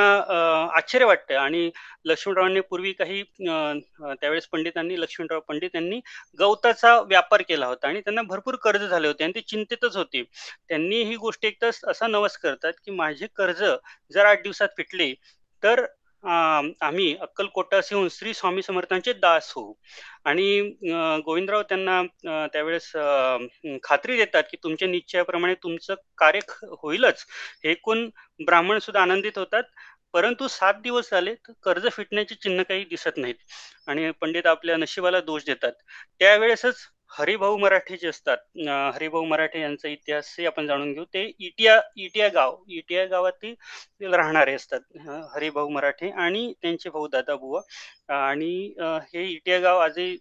आश्चर्य 0.78 1.06
वाटतं 1.06 1.36
आणि 1.36 1.70
लक्ष्मणरावांनी 2.06 2.60
पूर्वी 2.62 2.92
काही 2.94 3.22
त्यावेळेस 3.40 4.48
पंडितांनी 4.48 5.00
लक्ष्मणराव 5.02 5.40
पंडित 5.48 5.76
यांनी 5.76 6.00
गवताचा 6.40 6.96
व्यापार 7.02 7.42
केला 7.50 7.66
होता 7.68 7.88
आणि 7.88 8.02
त्यांना 8.02 8.22
भरपूर 8.24 8.56
कर्ज 8.64 8.84
झाले 8.84 9.08
होते 9.08 9.24
आणि 9.24 9.34
ते 9.36 9.42
चिंतेतच 9.42 9.96
होते. 9.98 10.24
त्यांनी 10.70 11.02
ही 11.04 11.16
गोष्ट 11.16 11.46
एक 11.46 11.62
तर 11.62 11.70
असा 11.92 12.08
नवस 12.08 12.38
करतात 12.38 12.74
की 12.86 12.92
माझे 12.92 13.28
कर्ज 13.36 13.64
जर 14.14 14.26
आठ 14.26 14.44
दिवसात 14.44 14.70
फिटले 14.78 15.14
तर 15.64 15.86
आम्ही 16.24 17.16
अक्कलकोटास 17.18 17.90
श्री 18.12 18.34
स्वामी 18.34 18.62
समर्थांचे 18.62 19.14
दास 19.14 19.52
होऊ. 19.56 19.74
आणि 20.24 20.62
गोविंदराव 21.26 21.62
त्यांना 21.62 22.04
त्यावेळेस 22.48 22.92
खात्री 23.84 24.18
देतात 24.18 24.44
की 24.52 24.58
तुमच्या 24.64 24.88
निश्चयाप्रमाणे 24.88 25.54
तुमचं 25.54 25.94
कार्य 26.18 26.40
ख- 26.48 26.66
होईलच. 26.82 27.26
हे 27.64 27.70
ऐकून 27.72 28.10
ब्राह्मण 28.46 28.80
सुद्धा 28.80 29.02
आनंदित 29.02 29.38
होतात. 29.38 29.64
परंतु 30.14 30.48
सात 30.48 30.74
दिवस 30.74 31.10
झाले 31.12 31.36
तर 31.36 31.52
कर्ज 31.64 31.88
फिटण्याचे 31.92 32.36
चिन्ह 32.36 32.64
काही 32.64 32.84
दिसत 32.86 33.18
नाहीत. 33.18 33.36
आणि 33.88 34.12
पंडित 34.12 34.46
आपल्या 34.46 34.78
नशिबाला 34.78 35.20
दोष 35.22 35.44
देतात. 35.46 35.72
त्यावेळेसच 36.20 36.76
हरिभाऊ 37.12 37.58
मराठे 37.58 37.98
जे 37.98 38.08
असतात 38.08 38.38
हरिभाऊ 38.96 39.26
मराठे 39.26 39.60
यांचा 39.62 39.88
इतिहासही 39.90 40.46
आपण 40.46 40.68
जाणून 40.68 40.94
घेऊ. 40.94 41.04
ते 41.06 41.24
इटिया 41.40 41.80
इटिया 41.98 42.28
गाव 42.30 42.56
इटिया 42.70 43.06
गावातील 43.08 44.14
राहणारे 44.14 44.54
असतात. 44.56 44.80
हरिभाऊ 45.36 45.70
मराठे 45.70 46.10
आणि 46.18 46.52
त्यांचे 46.62 46.90
भाऊ 46.90 47.08
दादा 47.08 47.36
बुवा. 47.36 47.62
आणि 48.16 48.54
हे 49.14 49.26
इटिया 49.26 49.60
गाव 49.60 49.80
आजही 49.80 50.16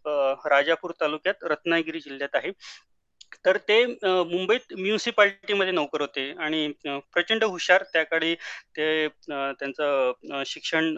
राजापूर 0.46 0.92
तालुक्यात 1.00 1.44
रत्नागिरी 1.44 2.00
जिल्ह्यात 2.00 2.36
आहे. 2.36 2.50
तर 3.44 3.56
ते 3.68 3.84
मुंबईत 3.86 4.72
म्युनिसिपालिटीमध्ये 4.74 5.72
नोकर 5.72 6.00
होते 6.00 6.30
आणि 6.38 6.66
प्रचंड 6.84 7.44
हुशार. 7.44 7.82
त्याकाळी 7.94 8.34
ते 8.76 9.06
त्यांचं 9.28 10.42
शिक्षण 10.46 10.94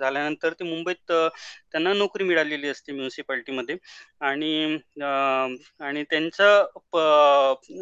झाल्यानंतर 0.00 0.52
ते 0.52 0.64
मुंबईत 0.64 1.12
त्यांना 1.12 1.92
नोकरी 1.94 2.24
मिळालेली 2.24 2.68
असते 2.68 2.92
म्युनिसिपालिटीमध्ये 2.92 3.76
आणि 4.22 4.76
आणि 5.80 6.02
त्यांचं 6.10 6.64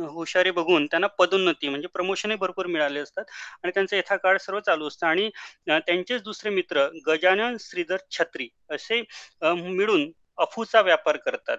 हुशारी 0.08 0.50
बघून 0.52 0.86
त्यांना 0.86 1.06
पदोन्नती 1.18 1.68
म्हणजे 1.68 1.88
प्रमोशनही 1.88 2.36
भरपूर 2.38 2.66
मिळाले 2.66 3.00
असतात 3.00 3.24
आणि 3.62 3.70
त्यांचं 3.74 3.96
यथाकाळ 3.96 4.36
सर्व 4.38 4.60
चालू 4.60 4.88
असतं 4.88 5.06
आणि 5.06 5.28
त्यांचेच 5.68 6.22
दुसरे 6.22 6.50
मित्र 6.50 6.86
गजानन 7.06 7.56
श्रीधर 7.60 7.96
छत्री 8.10 8.48
असे 8.70 9.02
मिळून 9.42 10.10
अफूचा 10.38 10.80
व्यापार 10.82 11.16
करतात. 11.18 11.58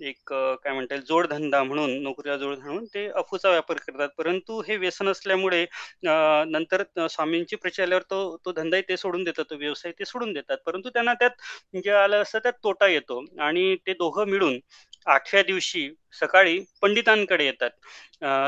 एक 0.00 0.32
काय 0.32 0.72
म्हणता 0.72 0.94
येईल 0.94 1.04
जोडधंदा 1.06 1.62
म्हणून 1.62 1.90
नोकरीला 2.02 2.36
जोडधंदा 2.36 2.66
म्हणून 2.66 2.84
ते 2.94 3.06
अफूचा 3.10 3.50
व्यापार 3.50 3.76
करतात. 3.80 4.08
परंतु 4.18 4.60
हे 4.68 4.76
व्यसन 4.78 5.08
असल्यामुळे 5.08 5.64
नंतर 6.04 6.82
स्वामींची 7.08 7.56
प्रचिती 7.56 7.82
आल्यावर 7.82 8.02
तो 8.10 8.36
तो 8.44 8.52
धंदाही 8.52 8.82
ते 8.88 8.96
सोडून 8.96 9.24
देतात, 9.24 9.44
तो 9.50 9.56
व्यवसाय 9.56 9.92
ते 9.92 10.04
सोडून 10.04 10.32
देतात. 10.32 10.56
परंतु 10.66 10.88
त्यांना 10.90 11.14
त्यात 11.14 11.76
जे 11.76 11.90
आलं 11.92 12.22
असतं 12.22 12.38
त्यात 12.38 12.52
तोटा 12.64 12.86
येतो 12.88 13.24
आणि 13.40 13.74
ते 13.86 13.92
दोघं 13.94 14.28
मिळून 14.28 14.58
आठव्या 15.06 15.42
दिवशी 15.42 15.88
सकाळी 16.20 16.58
पंडितांकडे 16.82 17.44
येतात. 17.44 17.70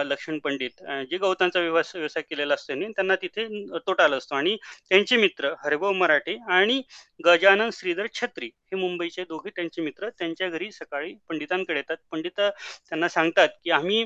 लक्ष्मण 0.07 0.39
पंडित 0.39 0.83
जे 1.11 1.17
गवतांचा 1.19 1.61
व्यवस 1.61 1.95
व्यवसाय 1.97 2.23
केलेला 2.23 2.55
असतो 2.55 2.67
त्यांनी, 2.67 2.87
त्यांना 2.87 3.15
तिथे 3.17 3.47
तोटा 3.79 4.05
आला 4.05 4.17
असतो 4.17 4.35
आणि 4.35 4.57
त्यांचे 4.91 5.17
मित्र 5.17 5.53
हरिभाऊ 5.65 5.93
मराठे 5.95 6.37
आणि 6.51 6.81
गजानन 7.21 7.71
श्रीधर 7.73 8.07
छत्री 8.15 8.47
हे 8.47 8.77
मुंबईचे 8.77 9.25
दोघे 9.25 9.51
त्यांचे 9.51 9.83
मित्र 9.83 10.09
त्यांच्या 10.11 10.49
घरी 10.49 10.71
सकाळी 10.73 11.15
पंडितांकडे 11.29 11.77
येतात. 11.77 11.97
पंडित 12.11 12.41
त्यांना 12.41 13.09
सांगतात, 13.09 13.49
की 13.65 13.71
आम्ही 13.71 14.05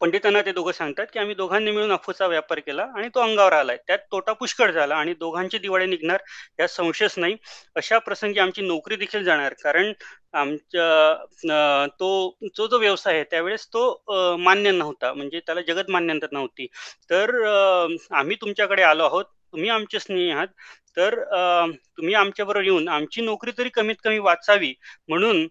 पंडितांना 0.00 0.40
ते 0.42 0.52
दोघं 0.52 0.72
सांगतात, 0.72 1.06
की 1.12 1.18
आम्ही 1.18 1.34
दोघांनी 1.34 1.70
मिळून 1.70 1.92
अफूचा 1.92 2.26
व्यापार 2.26 2.58
केला 2.60 2.82
आणि 2.96 3.08
तो 3.14 3.20
अंगावर 3.20 3.52
आलाय. 3.52 3.76
त्यात 3.86 3.98
तोटा 4.12 4.32
पुष्कळ 4.32 4.70
झाला 4.70 4.96
आणि 4.96 5.14
दोघांची 5.20 5.58
दिवाळी 5.58 5.86
निघणार 5.86 6.22
यात 6.58 6.68
संशयच 6.68 7.14
नाही. 7.18 7.36
अशा 7.76 7.98
प्रसंगी 7.98 8.40
आमची 8.40 8.62
नोकरी 8.62 8.96
देखील 8.96 9.24
जाणार. 9.24 9.54
कारण 9.62 9.92
आमच्या 10.34 11.86
तो 12.00 12.08
जो 12.56 12.66
जो 12.66 12.78
व्यवसाय 12.78 13.14
आहे 13.14 13.24
त्यावेळेस 13.30 13.66
तो 13.68 14.36
मान्य 14.38 14.70
नव्हता. 14.72 15.12
म्हणजे 15.12 15.40
त्याला 15.46 15.60
जगत 15.68 15.90
मान्यता 15.90 16.26
नव्हती. 16.32 16.66
तर 17.10 17.34
आम्ही 18.12 18.36
तुमच्याकडे 18.40 18.82
आलो 18.82 19.04
आहोत. 19.04 19.24
तुम्ही 19.52 19.68
आमचे 19.70 19.98
स्नेही 20.00 20.30
आहात. 20.30 20.46
तर 20.96 21.14
तुम्ही 21.98 22.14
आमच्याबरोबर 22.14 22.64
येऊन 22.64 22.88
आमची 22.88 23.20
नोकरी 23.22 23.50
तरी 23.58 23.68
कमीत 23.70 23.96
कमी 24.04 24.18
वाचावी 24.18 24.72
म्हणून 25.08 25.46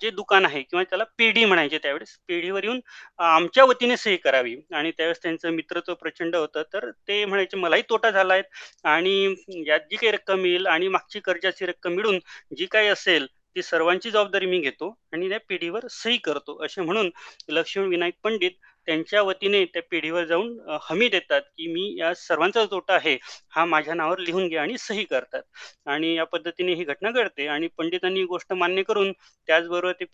जे 0.00 0.10
दुकान 0.12 0.44
आहे 0.46 0.60
किंवा 0.62 0.82
त्याला 0.84 1.04
पेढी 1.18 1.44
म्हणायचे 1.44 1.78
त्यावेळेस. 1.78 2.16
पेढीवर 2.28 2.64
येऊन 2.64 2.80
आमच्या 3.18 3.64
वतीने 3.64 3.96
सही 3.96 4.16
करावी 4.18 4.54
आणि 4.72 4.90
त्यावेळेस 4.90 5.22
त्यांचं 5.22 5.50
मित्रत्व 5.52 5.94
प्रचंड 5.94 6.36
होतं. 6.36 6.62
तर 6.72 6.90
ते 7.08 7.24
म्हणायचे, 7.24 7.56
"मलाही 7.58 7.82
तोटा 7.90 8.10
झालाय 8.10 8.42
आणि 8.86 9.34
यात 9.66 9.80
जी 9.90 9.96
काही 9.96 10.12
रक्कम 10.12 10.44
येईल 10.46 10.66
आणि 10.68 10.88
मागची 10.88 11.20
कर्जाची 11.20 11.66
रक्कम 11.66 11.92
मिळून 11.94 12.18
जी 12.56 12.66
काही 12.66 12.88
असेल 12.88 13.26
ती 13.56 13.62
सर्वांची 13.62 14.10
जबाबदारी 14.10 14.46
मी 14.46 14.58
घेतो 14.60 14.88
आणि 15.12 15.28
त्या 15.28 15.38
पिढीवर 15.48 15.86
सही 15.92 16.16
करतो." 16.18 16.62
असे 16.64 16.80
म्हणून 16.82 17.10
लक्ष्मण 17.50 17.88
विनायक 17.88 18.14
पंडित 18.24 18.50
त्यांच्या 18.86 19.22
वतीने 19.22 19.64
त्या 19.66 19.82
पेढीवर 19.90 20.24
जाऊन 20.26 20.58
हमी 20.82 21.08
देतात, 21.08 21.40
की 21.42 21.66
"मी 21.68 21.94
या 21.98 22.12
सर्वांचा 22.16 22.64
तोटा 22.66 22.94
आहे, 22.94 23.16
हा 23.50 23.64
माझ्या 23.66 23.94
नावावर 23.94 24.18
लिहून 24.20 24.48
घ्या" 24.48 24.62
आणि 24.62 24.78
सही 24.78 25.04
करतात. 25.06 25.42
आणि 25.86 26.14
या 26.14 26.24
पद्धतीने 26.26 26.74
ही 26.74 26.84
घटना 26.86 27.10
घडते 27.12 27.46
आणि 27.48 27.68
पंडितांनी 27.78 28.24
गोष्ट 28.26 28.52
मान्य 28.54 28.82
करून 28.84 29.12
त्याचबरोबर 29.48 29.92
ते 29.94 30.04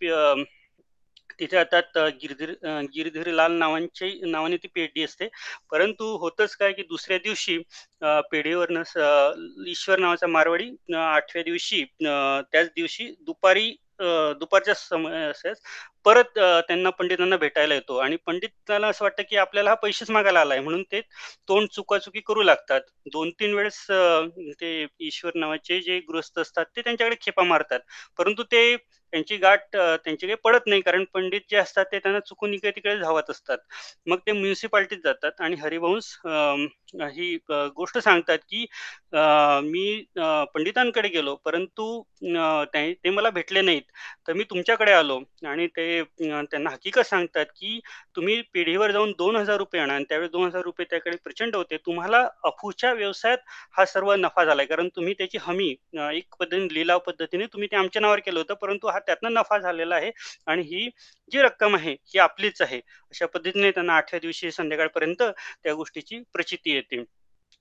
तिथे 1.39 1.57
आता 1.59 2.07
गिरधीर 2.23 2.51
गिरधीरलाल 2.95 3.53
नावांचे 3.55 4.09
नावाने 4.25 4.57
ती 4.57 4.69
पेढी 4.75 5.03
असते. 5.05 5.29
परंतु 5.71 6.05
होतंच 6.19 6.55
काय, 6.57 6.73
की 6.73 6.83
दुसऱ्या 6.85 7.19
दिवशी 7.19 7.59
पेढीवरनं 8.33 8.83
ईश्वर 9.69 9.99
नावाचा 9.99 10.27
मारवाडी 10.29 10.71
आठव्या 10.97 11.43
दिवशी 11.45 11.83
त्याच 12.03 12.67
दिवशी 12.69 13.07
दुपारी 13.23 13.71
दुपारच्या 14.41 14.75
समयासच 14.77 15.61
परत 16.05 16.39
त्यांना 16.39 16.91
पंडितांना 16.91 17.37
भेटायला 17.37 17.75
येतो 17.75 17.97
आणि 17.99 18.17
पंडितांना 18.27 18.89
असं 18.89 19.05
वाटतं, 19.05 19.23
की 19.31 19.37
आपल्याला 19.37 19.71
हा 19.71 19.75
पैसेच 19.77 20.11
मागायला 20.11 20.41
आलाय 20.41 20.61
म्हणून 20.61 20.83
ते 20.93 21.01
तोंड 21.49 21.69
चुकाचुकी 21.73 22.21
करू 22.21 22.43
लागतात. 22.43 22.81
2-3 23.13 23.55
वेळेस 23.55 23.87
ते 24.61 24.87
ईश्वर 25.01 25.33
नावाचे 25.35 25.81
जे 25.81 25.99
गृहस्थ 26.09 26.39
असतात 26.39 26.65
ते 26.77 26.83
त्यांच्याकडे 26.83 27.17
खेपा 27.23 27.43
मारतात. 27.45 27.81
परंतु 28.19 28.43
ते 28.53 28.77
त्यांची 29.13 29.37
गाठ 29.39 29.61
त्यांची 29.77 30.27
काही 30.27 30.37
पडत 30.45 30.67
नाही 30.67 30.81
कारण 30.83 31.05
पंडित 31.15 31.41
जे 31.51 31.57
असतात 31.59 31.85
ते 31.93 31.99
त्यांना 31.99 32.21
चुकून 32.23 32.55
इकडे-तिकडे 32.55 32.97
धावत 32.99 33.31
असतात. 33.31 33.59
मग 34.07 34.19
ते 34.27 34.33
म्युनिसिपालिटीत 34.33 34.99
जातात 35.05 35.41
आणि 35.41 35.57
हरिवंश 35.59 36.17
ही 37.11 37.35
गोष्ट 37.49 37.99
सांगतात, 38.01 38.39
की 38.41 38.65
"मी 39.65 40.05
पंडितांकडे 40.55 41.09
गेलो 41.09 41.35
परंतु 41.45 41.87
ते 42.75 42.93
ते 42.95 43.11
मला 43.11 43.31
भेटले 43.31 43.61
नाहीत. 43.63 43.83
तर 44.29 44.33
मी 44.35 44.45
तुमच्याकडे 44.47 44.93
आलो." 44.93 45.19
आणि 45.47 45.67
ते 45.69 46.03
त्यांना 46.23 46.71
हकीकत 46.71 47.07
सांगतात, 47.07 47.47
की 47.53 47.79
"तुम्ही 48.17 48.41
पिढीवर 48.55 48.91
जाऊन 48.93 49.13
₹2000 49.19 49.79
आणा" 49.79 49.95
आणि 49.95 50.05
त्यावेळेस 50.09 50.31
₹2000 50.33 50.85
त्याकडे 50.87 51.17
प्रचंड 51.25 51.57
होते. 51.57 51.77
"तुम्हाला 51.79 52.27
अफूच्या 52.45 52.93
व्यवसायात 52.95 53.39
हा 53.77 53.85
सर्व 53.87 54.15
नफा 54.17 54.45
झालाय 54.45 54.67
कारण 54.67 54.89
तुम्ही 54.97 55.15
त्याची 55.15 55.39
हमी 55.43 55.69
एक 56.11 56.35
पद्धतीने 56.41 56.75
लिलाव 56.75 56.99
पद्धतीने 57.07 57.47
तुम्ही 57.47 57.69
ते 57.69 57.77
आमच्या 57.77 58.03
नावावर 58.03 58.21
केलं 58.21 58.39
होतं, 58.41 58.55
परंतु 58.57 58.89
हा 58.89 58.99
त्यातनं 59.07 59.33
नफा 59.33 59.59
झालेला 59.59 59.95
आहे 59.97 60.11
आणि 60.47 60.63
ही 60.63 60.89
जी 61.33 61.43
रक्कम 61.43 61.77
आहे 61.77 61.93
ही 61.93 62.19
आपलीच 62.19 62.63
आहे." 62.63 62.79
अशा 62.79 63.27
पद्धतीने 63.27 63.71
त्यांना 63.71 63.97
आठव्या 63.97 64.21
दिवशी 64.21 64.51
संध्याकाळपर्यंत 64.51 65.23
त्या 65.65 65.75
गोष्टीची 65.75 66.23
प्रचिती 66.33 66.75
येते. 66.75 67.05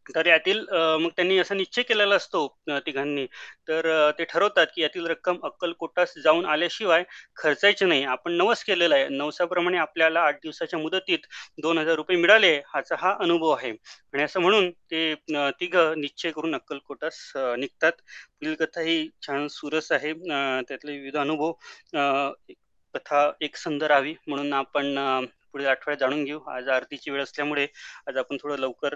तर 0.09 0.25
यातील 0.25 0.59
मग 0.99 1.09
त्यांनी 1.15 1.37
असा 1.39 1.55
निश्चय 1.55 1.81
केलेला 1.83 2.15
असतो 2.15 2.47
तिघांनी. 2.85 3.25
तर 3.67 3.89
ते 4.19 4.23
ठरवतात, 4.23 4.67
की 4.75 4.81
यातील 4.81 5.05
रक्कम 5.07 5.37
अक्कलकोटास 5.43 6.13
जाऊन 6.23 6.45
आल्याशिवाय 6.45 7.03
खर्चायची 7.37 7.85
नाही. 7.85 8.03
आपण 8.05 8.31
नवस 8.33 8.63
केलेला 8.63 8.95
आहे. 8.95 9.07
नवसाप्रमाणे 9.09 9.77
आपल्याला 9.77 10.21
आठ 10.21 10.39
दिवसाच्या 10.43 10.79
मुदतीत 10.79 11.27
₹2000 11.57 12.17
मिळाले, 12.17 12.55
हाचा 12.67 12.95
हा 12.99 13.15
अनुभव 13.21 13.49
आहे. 13.51 13.71
आणि 14.13 14.23
असं 14.23 14.41
म्हणून 14.41 14.69
ते 14.91 15.13
तिघं 15.59 15.99
निश्चय 16.01 16.31
करून 16.31 16.55
अक्कलकोटास 16.55 17.31
निघतात. 17.35 17.91
पुढील 18.33 18.55
कथा 18.55 18.81
ही 18.81 19.07
छान 19.21 19.47
सुरस 19.51 19.91
आहे. 19.91 20.13
त्यातले 20.13 20.91
विविध 20.91 21.17
अनुभव 21.17 21.51
कथा 22.95 23.31
एकसंध 23.41 23.83
राहावी 23.83 24.13
म्हणून 24.27 24.53
आपण 24.53 25.25
पुढील 25.51 25.67
आठवड्यात 25.67 25.97
जाणून 25.99 26.23
घेऊ. 26.23 26.39
आज 26.49 26.67
आरतीची 26.69 27.11
वेळ 27.11 27.23
असल्यामुळे 27.23 27.67
आज 28.07 28.17
आपण 28.17 28.37
थोडं 28.41 28.57
लवकर 28.57 28.95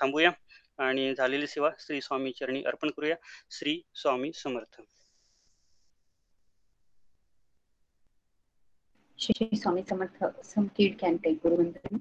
थांबूया 0.00 0.30
आणि 0.78 1.14
झालेली 1.14 1.46
सेवा 1.46 1.70
श्री 1.80 2.00
स्वामी 2.00 2.32
चरणी 2.38 2.62
अर्पण 2.64 2.90
करूया. 2.90 3.16
श्री 3.50 3.80
स्वामी 3.94 4.32
समर्थ. 4.32 4.80
श्री 9.18 9.56
स्वामी 9.56 9.82
समर्थ 9.88 10.24
kid 10.78 10.94
can 11.00 11.16
take 11.24 11.36
गुरुवंदना 11.42 11.96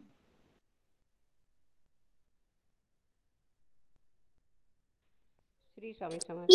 Shri 5.76 5.93
Swami 5.93 6.19
समर्थ 6.19 6.52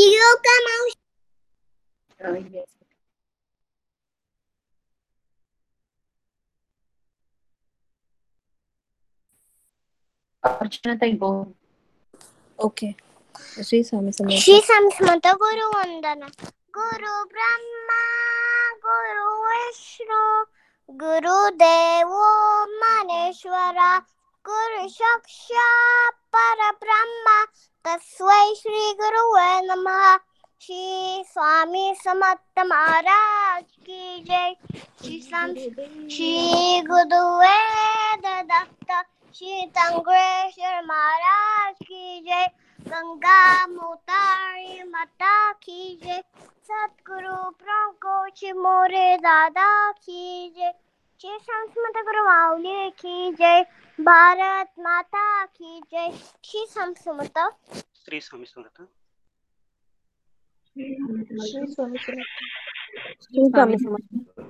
येऊ 10.44 10.50
का 10.50 10.58
मावशी 10.58 10.78
Uh, 10.78 10.78
yes. 10.78 10.78
अर्चना 10.78 10.94
ताई 10.94 11.12
गो 11.12 11.46
ओके. 12.64 12.92
श्री 13.64 13.82
स्वामी 13.84 14.12
समर्थ. 14.12 14.38
श्री 14.38 14.60
स्वामी 14.60 14.90
समर्थ 14.90 15.26
गुरु 15.26 15.68
वंदना. 15.68 16.26
गुरु 16.78 17.24
ब्रह्मा 17.24 18.02
गुरु 18.86 19.44
विष्णू 19.44 20.44
गुरु 20.90 21.50
देवो 21.50 22.30
महेश्वरा 22.66 23.98
गुरु 24.46 24.88
साक्षात 24.88 26.12
परब्रह्मा 26.12 27.44
तस्मै 27.84 28.54
श्री 28.54 28.92
गुरुवे 28.92 29.60
नमः. 29.60 30.16
श्री 30.62 31.24
स्वामी 31.26 31.94
समर्थ 32.04 32.58
महाराज 32.58 33.64
की 33.64 34.24
जय. 34.24 34.54
श्री 35.02 35.20
स्वामी 35.20 35.70
श्री 36.10 36.80
गुरुवेद 36.80 38.22
दत्त 38.26 39.07
श्री 39.38 39.66
तंग्रेश्वर 39.66 40.84
महाराज 40.84 41.74
की 41.82 42.20
जय 42.20 42.46
गंगा 42.80 43.66
मोतारी 43.66 44.82
माता 44.82 45.52
की 45.52 46.00
जय 46.04 46.22
सतगुरु 46.62 47.50
प्रभु 47.50 48.62
मोरे 48.62 49.16
दादा 49.16 49.92
की 49.92 50.50
जय 50.56 50.74
श्री 51.20 51.38
संस्मत 51.42 52.04
गुरु 52.04 52.24
माऊली 52.24 52.90
की 52.90 53.32
जय 53.32 53.62
भारत 54.00 54.72
माता 54.78 55.46
की 55.46 55.80
जय 55.80 56.12
श्री 56.44 56.66
संस्मत 56.68 57.38
श्री 57.96 58.20
स्वामी 58.20 58.46
समर्थ. 58.46 58.82
श्री 60.66 60.94
स्वामी 61.66 61.98
समर्थ 61.98 62.10
श्री 63.22 63.44
स्वामी 63.44 63.76
समर्थ 63.76 64.40